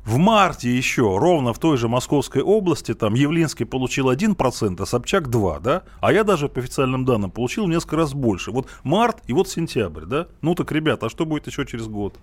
[0.04, 5.28] в марте еще ровно в той же Московской области там Явлинский получил 1%, а Собчак
[5.30, 5.82] 2, да?
[6.00, 8.50] А я даже по официальным данным получил несколько раз больше.
[8.50, 10.28] Вот март и вот сентябрь, да?
[10.42, 12.18] Ну так, ребята, а что будет еще через год?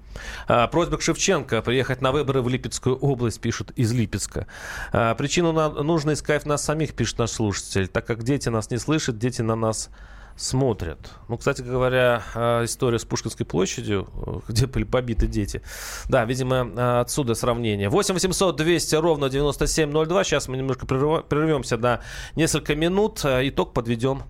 [0.48, 4.46] А, Просьба к Шевченко приехать на выборы в Липецкую область, пишут из Липецка.
[4.94, 8.78] А, Причину на- нужно искать нас самих, пишет наш слушатель, так как дети нас не
[8.78, 9.90] слышат, дети на нас
[10.36, 11.12] смотрят.
[11.28, 15.62] Ну, кстати говоря, а, история с Пушкинской площадью, э, где были побиты дети.
[16.10, 17.90] Да, видимо, а, отсюда сравнение.
[17.90, 20.24] 8 800 200 ровно 9702.
[20.24, 22.02] Сейчас мы немножко прервемся на
[22.36, 23.22] несколько минут.
[23.24, 24.24] Итог подведем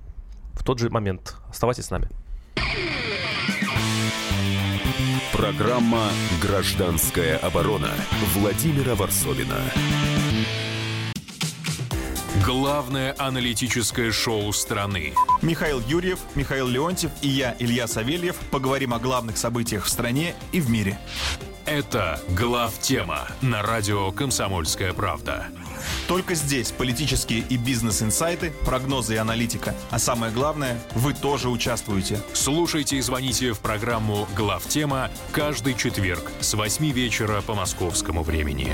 [0.54, 1.36] в тот же момент.
[1.50, 2.10] Оставайтесь с нами.
[5.34, 6.10] Программа
[6.42, 7.90] «Гражданская оборона»
[8.36, 9.58] Владимира Варсовина.
[12.46, 15.14] Главное аналитическое шоу страны.
[15.44, 20.60] Михаил Юрьев, Михаил Леонтьев и я, Илья Савельев, поговорим о главных событиях в стране и
[20.60, 21.00] в мире.
[21.66, 25.50] Это глав тема на радио Комсомольская правда.
[26.08, 29.76] Только здесь политические и бизнес-инсайты, прогнозы и аналитика.
[29.92, 32.20] А самое главное, вы тоже участвуете.
[32.34, 38.74] Слушайте и звоните в программу «Глав тема» каждый четверг с 8 вечера по московскому времени.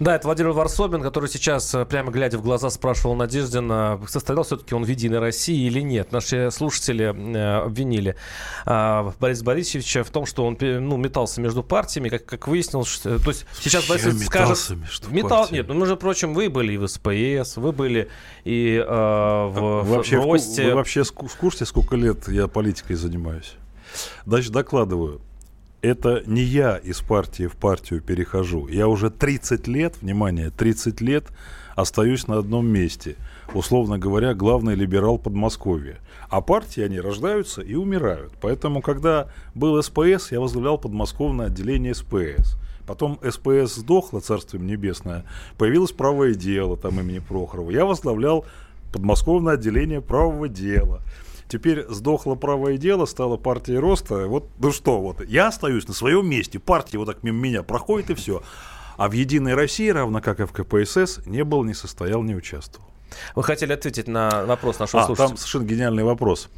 [0.00, 4.74] Да, это Владимир Варсобин, который сейчас, э, прямо глядя в глаза, спрашивал Надеждина, состоял все-таки
[4.74, 6.12] он в «Единой России» или нет.
[6.12, 8.14] Наши слушатели э, обвинили
[8.64, 12.88] э, Бориса Борисовича в том, что он ну, метался между партиями, как, как выяснилось.
[12.88, 14.70] Что, то есть сейчас Борис скажет...
[14.70, 18.08] Между метал, нет, ну, между прочим, вы были и в СПС, вы были
[18.44, 20.68] и э, в, вы вообще, в РОСТе.
[20.68, 23.54] Вы вообще в курсе, сколько лет я политикой занимаюсь?
[24.26, 25.20] Дальше докладываю
[25.82, 28.68] это не я из партии в партию перехожу.
[28.68, 31.26] Я уже 30 лет, внимание, 30 лет
[31.76, 33.16] остаюсь на одном месте.
[33.54, 35.98] Условно говоря, главный либерал Подмосковья.
[36.28, 38.32] А партии, они рождаются и умирают.
[38.40, 42.56] Поэтому, когда был СПС, я возглавлял подмосковное отделение СПС.
[42.86, 45.24] Потом СПС сдохло, Царствием Небесное.
[45.56, 47.70] Появилось правое дело, там имени Прохорова.
[47.70, 48.44] Я возглавлял
[48.92, 51.00] подмосковное отделение правого дела.
[51.48, 54.26] Теперь сдохло правое дело, стала партия роста.
[54.26, 58.10] Вот, ну что, вот я остаюсь на своем месте, партия вот так мимо меня проходит
[58.10, 58.42] и все.
[58.98, 62.88] А в «Единой России», равно как и в КПСС, не был, не состоял, не участвовал.
[63.34, 65.28] Вы хотели ответить на вопрос нашего а, слушателя?
[65.28, 66.48] там совершенно гениальный вопрос.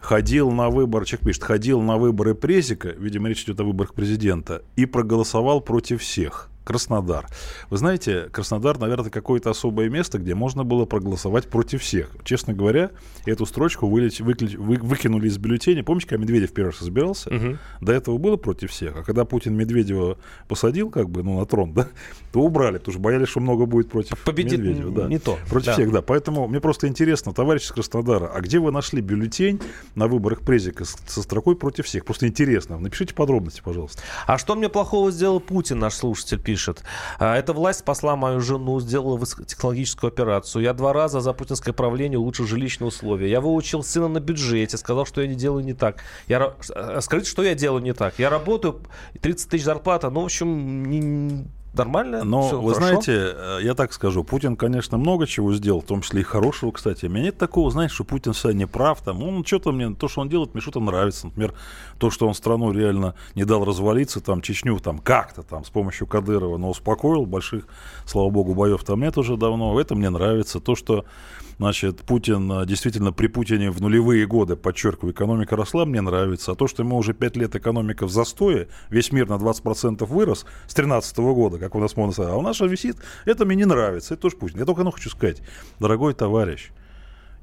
[0.00, 4.62] Ходил на выборы, человек пишет, ходил на выборы Презика, видимо, речь идет о выборах президента,
[4.76, 6.48] и проголосовал против всех.
[6.68, 7.26] Краснодар.
[7.70, 12.10] Вы знаете, Краснодар, наверное, какое-то особое место, где можно было проголосовать против всех.
[12.24, 12.90] Честно говоря,
[13.24, 15.82] эту строчку вылеч, выклеч, вы, выкинули из бюллетеня.
[15.82, 17.34] Помните, когда Медведев первый раз избирался?
[17.34, 17.56] Угу.
[17.80, 18.96] До этого было против всех.
[18.96, 21.88] А когда Путин Медведева посадил, как бы, ну, на трон, да,
[22.32, 24.90] то убрали, потому что боялись, что много будет против Победит Медведева.
[24.90, 25.08] Да.
[25.08, 25.38] Не то.
[25.48, 25.72] Против да.
[25.72, 26.02] всех, да.
[26.02, 29.58] Поэтому мне просто интересно, товарищ из Краснодара, а где вы нашли бюллетень
[29.94, 32.04] на выборах Презика со строкой против всех?
[32.04, 32.78] Просто интересно.
[32.78, 34.02] Напишите подробности, пожалуйста.
[34.26, 36.57] А что мне плохого сделал Путин, наш слушатель пишет?
[37.18, 40.62] Эта власть спасла мою жену, сделала высокотехнологическую операцию.
[40.62, 43.30] Я два раза за путинское правление улучшил жилищные условия.
[43.30, 46.02] Я выучил сына на бюджете, сказал, что я не делаю не так.
[46.26, 46.54] Я,
[47.00, 48.18] скажите, что я делаю не так.
[48.18, 48.80] Я работаю,
[49.20, 52.24] 30 тысяч зарплата, ну, в общем, не, нормально.
[52.24, 53.00] Но все вы хорошо.
[53.00, 57.06] знаете, я так скажу, Путин, конечно, много чего сделал, в том числе и хорошего, кстати.
[57.06, 59.02] У меня нет такого, знаешь, что Путин всегда не прав.
[59.02, 61.26] Там, он что-то мне, то, что он делает, мне что-то нравится.
[61.26, 61.54] Например,
[61.98, 66.06] то, что он страну реально не дал развалиться, там, Чечню, там, как-то там, с помощью
[66.06, 67.66] Кадырова, но успокоил больших,
[68.06, 69.78] слава богу, боев там нет уже давно.
[69.80, 70.60] Это мне нравится.
[70.60, 71.04] То, что
[71.58, 76.52] Значит, Путин а, действительно при Путине в нулевые годы, подчеркиваю, экономика росла, мне нравится.
[76.52, 80.40] А то, что ему уже 5 лет экономика в застое, весь мир на 20% вырос
[80.68, 83.64] с 2013 года, как у нас можно сказать, а у нас висит, это мне не
[83.64, 84.14] нравится.
[84.14, 84.60] Это тоже Путин.
[84.60, 85.42] Я только одно хочу сказать.
[85.80, 86.70] Дорогой товарищ,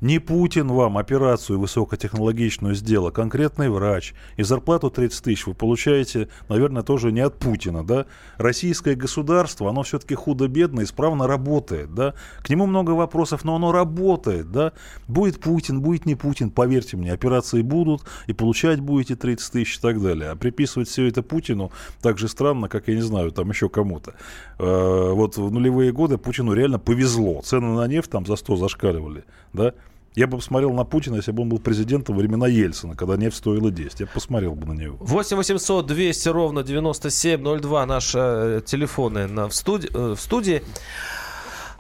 [0.02, 4.14] не Путин вам операцию высокотехнологичную сделал, а конкретный врач.
[4.38, 8.06] И зарплату 30 тысяч вы получаете, наверное, тоже не от Путина, да?
[8.38, 12.14] Российское государство, оно все-таки худо-бедно, исправно работает, да?
[12.44, 14.74] К нему много вопросов, но оно работает, да?
[15.08, 19.82] Будет Путин, будет не Путин, поверьте мне, операции будут, и получать будете 30 тысяч и
[19.82, 20.32] так далее.
[20.32, 21.72] А приписывать все это Путину
[22.02, 24.14] так же странно, как, я не знаю, там еще кому-то.
[24.60, 27.42] Э, вот в нулевые годы Путину реально повезло.
[27.44, 29.24] Цены на нефть там за 100 зашкаливали,
[29.54, 29.74] да?
[30.16, 33.38] Я бы посмотрел на Путина, если бы он был президентом во времена Ельцина, когда нефть
[33.38, 34.00] стоила 10.
[34.00, 34.98] Я посмотрел бы на него.
[35.02, 40.64] 8 800 200 ровно 9702 наши э, телефоны на, в, студи, э, в студии.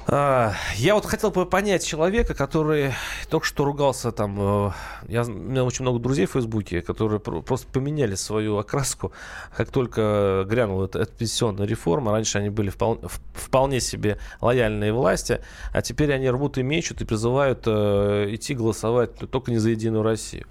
[0.08, 2.93] А, я вот хотел бы понять человека, который
[3.28, 4.38] только что ругался там.
[4.39, 4.72] э,
[5.08, 9.14] Я, у меня очень много друзей в Фейсбуке, которые про- просто поменяли свою окраску,
[9.58, 12.12] как только грянула эта, эта пенсионная реформа.
[12.12, 15.41] Раньше они были впол- в- вполне себе лояльные власти,
[15.74, 20.03] а теперь они рвут и мечут и призывают э, идти голосовать только не за Единую
[20.03, 20.45] Россию.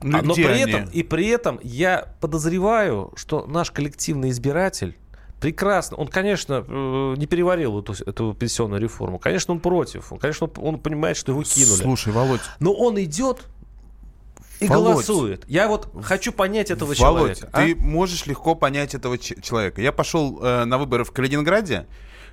[0.00, 0.62] Ну А, но при они?
[0.62, 4.96] этом, и при этом я подозреваю, что наш коллективный избиратель
[5.40, 9.18] прекрасно, он, конечно, э, не переварил эту, эту пенсионную реформу.
[9.18, 10.12] Конечно, он против.
[10.12, 11.82] Он, конечно, он, он понимает, что его кинули.
[11.82, 13.46] Слушай, Володь, Но он идет
[14.60, 15.06] и Володь.
[15.06, 15.44] голосует.
[15.46, 16.98] Я вот хочу понять этого Володь,
[17.38, 17.48] человека.
[17.52, 17.62] а?
[17.62, 19.80] ты можешь легко понять этого человека.
[19.80, 21.86] Я пошел э, на выборы в Калининграде,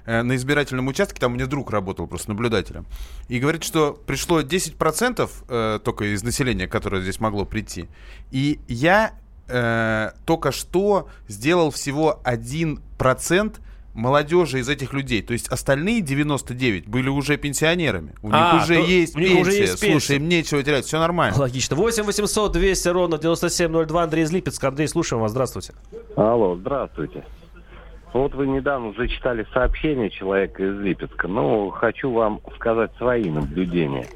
[0.05, 2.85] э, на избирательном участке, там у меня друг работал просто наблюдателем,
[3.27, 7.87] и говорит, что пришло 10% э, только из населения, которое здесь могло прийти.
[8.31, 9.13] И я
[9.47, 13.55] э, только что сделал всего 1%
[13.93, 15.21] молодежи из этих людей.
[15.21, 18.13] То есть остальные 99 были уже пенсионерами.
[18.21, 19.41] У них А, уже то- есть у них пенсия.
[19.41, 19.91] уже есть пенсия.
[19.99, 21.37] Слушай, им нечего терять, все нормально.
[21.39, 21.75] Логично.
[21.77, 24.03] 8 800 200 ровно 9702.
[24.03, 24.67] Андрей из Липецка.
[24.67, 25.31] Андрей, слушаем вас.
[25.31, 25.73] Здравствуйте.
[26.17, 27.23] Алло, здравствуйте.
[28.11, 31.27] Вот вы недавно зачитали сообщение человека из Липецка.
[31.27, 34.07] Ну, хочу вам сказать свои наблюдения.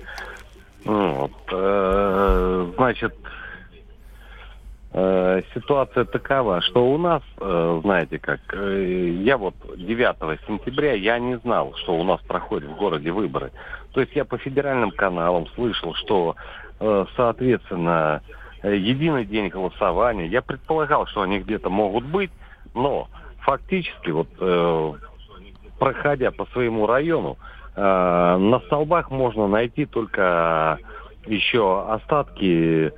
[0.86, 3.14] Вот, э, значит,
[4.94, 11.20] э, ситуация такова, что у нас, э, знаете как, э, я вот 9 сентября, я
[11.20, 13.52] не знал, что у нас проходят в городе выборы.
[13.94, 16.36] То есть я по федеральным каналам слышал, что,
[17.16, 18.22] соответственно,
[18.64, 20.28] единый день голосования.
[20.28, 22.30] Я предполагал, что они где-то могут быть,
[22.76, 23.10] но
[23.40, 24.30] фактически вот
[25.80, 27.38] проходя по своему району,
[27.76, 30.78] на столбах можно найти только
[31.26, 32.94] еще остатки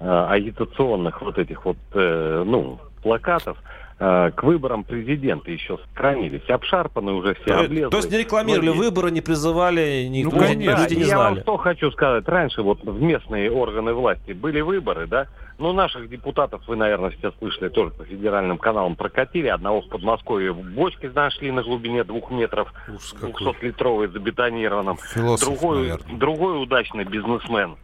[0.00, 3.56] агитационных вот этих вот, э, ну, плакатов
[3.98, 6.48] э, к выборам президента еще сохранились.
[6.48, 7.90] Обшарпаны уже все, облезлые.
[7.90, 10.82] то есть не рекламировали Многие- выборы, не призывали, не, ну, люди, конечно.
[10.82, 11.42] люди не я вам знали.
[11.42, 12.26] что хочу сказать.
[12.28, 15.26] Раньше вот в местные органы власти были выборы, да?
[15.56, 19.46] Ну, наших депутатов, вы, наверное, все слышали, тоже по федеральным каналам прокатили.
[19.46, 22.72] Одного в Подмосковье в бочке нашли на глубине двух метров,
[23.20, 24.96] 200-литровой забетонированном.
[24.96, 26.18] Философ, другой, наверное.
[26.18, 27.76] другой удачный бизнесмен.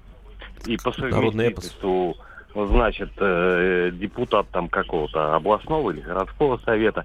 [0.66, 2.16] И по совместительству,
[2.54, 7.04] значит, э, депутат там какого-то областного или городского совета.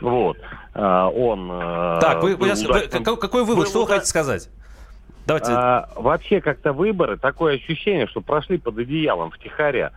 [0.00, 0.36] Вот.
[0.74, 1.48] А, Он...
[1.52, 3.64] э, Так, вы, вы- вы- удачным- какой, какой вывод?
[3.64, 4.50] был Что вы хотите сказать?
[5.26, 5.52] Давайте.
[5.52, 9.92] а, вообще как-то выборы, такое ощущение, что прошли под одеялом втихаря.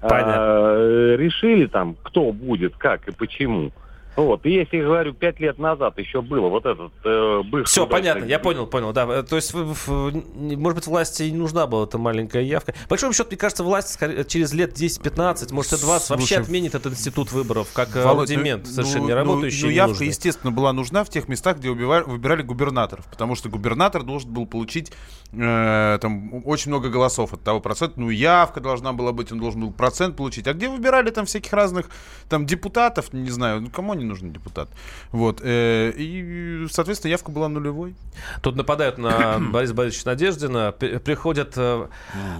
[0.00, 1.16] А, Понятно.
[1.16, 3.72] решили там, кто будет, как и почему.
[4.18, 4.44] Вот.
[4.46, 7.70] И если, говорю, пять лет назад еще было вот этот э, бывший...
[7.70, 9.22] Все, понятно, я понял, понял, да.
[9.22, 12.72] То есть, в- в- не- может быть, власти и не нужна была эта маленькая явка.
[12.72, 13.96] По большому счету, мне кажется, власть
[14.26, 18.28] через лет 10-15, может, и 20 вообще Слушай, отменит этот институт выборов, как э, Володь,
[18.28, 19.62] рудимент, ну, совершенно ну, не работающий.
[19.62, 20.06] Ну, и явка, ненужный.
[20.08, 23.04] естественно, была нужна в тех местах, где убива- выбирали губернаторов.
[23.08, 24.90] Потому что губернатор должен был получить
[25.32, 28.00] э, там очень много голосов от того процента.
[28.00, 30.48] Ну, явка должна была быть, он должен был процент получить.
[30.48, 31.88] А где выбирали там всяких разных
[32.28, 34.68] там депутатов, не знаю, ну, кому не нужен депутат.
[35.12, 35.40] Вот.
[35.42, 37.94] э, и, соответственно, явка была нулевой.
[38.42, 41.86] Тут нападают на Бориса Борисовича Надеждина, при- приходят э,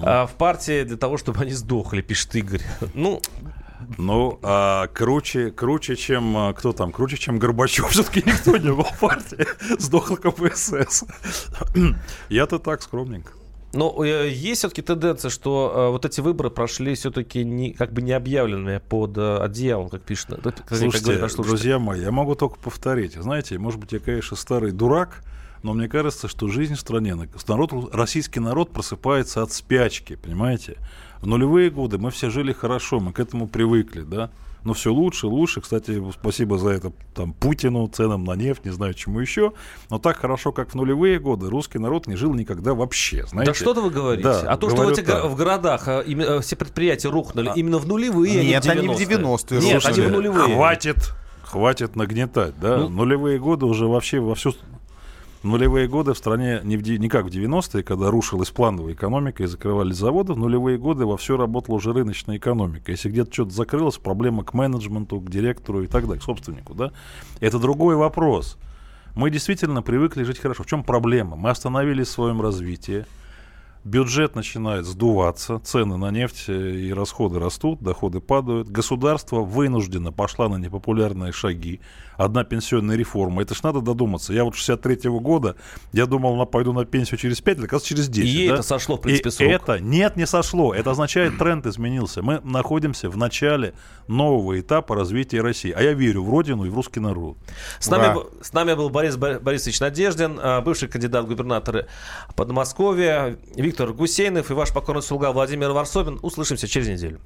[0.02, 2.62] э, в партии для того, чтобы они сдохли, пишет Игорь.
[2.94, 3.20] Ну,
[3.96, 8.82] Ну, а круче, круче, чем а, кто там, круче, чем Горбачев, все-таки никто не был
[8.84, 9.46] в партии.
[9.78, 11.04] Сдохла КПСС.
[12.28, 13.32] Я-то так скромненько.
[13.72, 18.00] Но э, есть все-таки тенденция, что э, вот эти выборы прошли все-таки не, как бы
[18.00, 20.30] не объявленные под э, одеялом, как пишет.
[20.60, 23.14] э, как Слушайте, говорит друзья мои, я могу только повторить.
[23.14, 25.22] Знаете, может быть, я, конечно, старый дурак,
[25.62, 27.14] но мне кажется, что жизнь в стране,
[27.46, 30.76] народ, российский народ просыпается от спячки, понимаете?
[31.20, 34.30] В нулевые годы мы все жили хорошо, мы к этому привыкли, да?
[34.68, 35.62] Но все лучше, лучше.
[35.62, 39.54] Кстати, спасибо за это там, Путину, ценам на нефть, не знаю, чему еще.
[39.88, 43.24] Но так хорошо, как в нулевые годы, русский народ не жил никогда вообще.
[43.26, 43.52] Знаете?
[43.52, 44.24] Да что-то вы говорите?
[44.28, 45.24] Да, а то, что в, этих так.
[45.24, 48.98] в городах ими- э, все предприятия рухнули именно в нулевые, Нет, а не они в
[48.98, 49.16] в 90-е.
[49.16, 50.54] 90-е Нет, Слушайте, они в нулевые.
[50.54, 51.14] Хватит,
[51.44, 52.76] хватит нагнетать, да?
[52.76, 52.90] Ну.
[52.90, 54.52] Нулевые годы уже вообще во всю...
[55.44, 59.46] Нулевые годы в стране не, в, не как в 90-е, когда рушилась плановая экономика и
[59.46, 60.32] закрывались заводы.
[60.32, 62.90] В нулевые годы во все работала уже рыночная экономика.
[62.90, 66.92] Если где-то что-то закрылось, проблема к менеджменту, к директору и так далее, к собственнику, да?
[67.38, 68.58] Это другой вопрос.
[69.14, 70.64] Мы действительно привыкли жить хорошо.
[70.64, 71.36] В чем проблема?
[71.36, 73.06] Мы остановились в своем развитии.
[73.88, 78.68] Бюджет начинает сдуваться, цены на нефть э, и расходы растут, доходы падают.
[78.68, 81.80] Государство вынуждено пошло на непопулярные шаги.
[82.18, 83.40] Одна пенсионная реформа.
[83.42, 84.34] Это ж надо додуматься.
[84.34, 85.56] Я вот 63-го года,
[85.92, 88.28] я думал, на, пойду на пенсию через 5 лет, оказывается, через 10.
[88.28, 88.54] И ей да?
[88.54, 89.48] это сошло, в принципе, И с рук.
[89.50, 90.74] это, нет, не сошло.
[90.74, 92.20] Это означает, тренд изменился.
[92.22, 93.72] Мы находимся в начале
[94.06, 95.70] нового этапа развития России.
[95.70, 97.38] А я верю в Родину и в русский народ.
[97.78, 101.86] С нами, с нами был Борис Бо- Борисович Надеждин, э, бывший кандидат в губернаторы
[102.36, 106.18] Подмосковья, Виктор Гусейнов и ваш покорный слуга Владимир Варсобин.
[106.22, 107.20] Услышимся через неделю.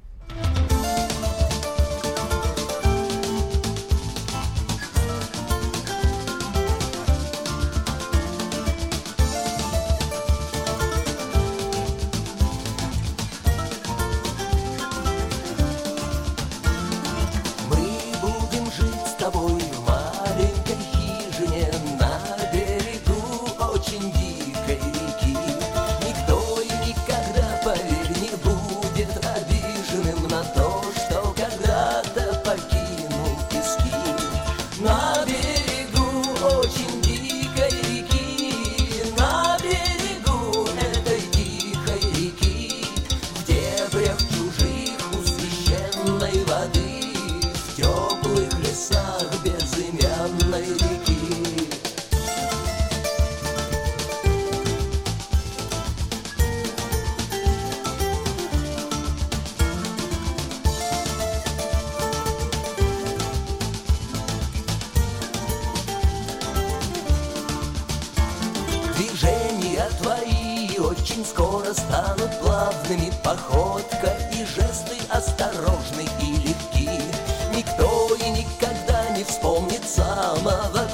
[80.42, 80.91] mother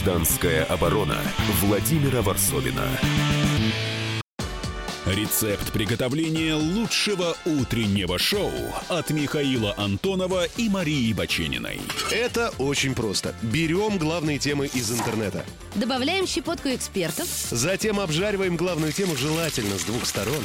[0.00, 1.18] «Гражданская оборона»
[1.60, 2.88] Владимира Варсовина.
[5.04, 8.50] Рецепт приготовления лучшего утреннего шоу
[8.88, 11.80] от Михаила Антонова и Марии Бачениной.
[12.10, 13.34] Это очень просто.
[13.42, 15.44] Берем главные темы из интернета.
[15.74, 17.26] Добавляем щепотку экспертов.
[17.50, 20.44] Затем обжариваем главную тему желательно с двух сторон.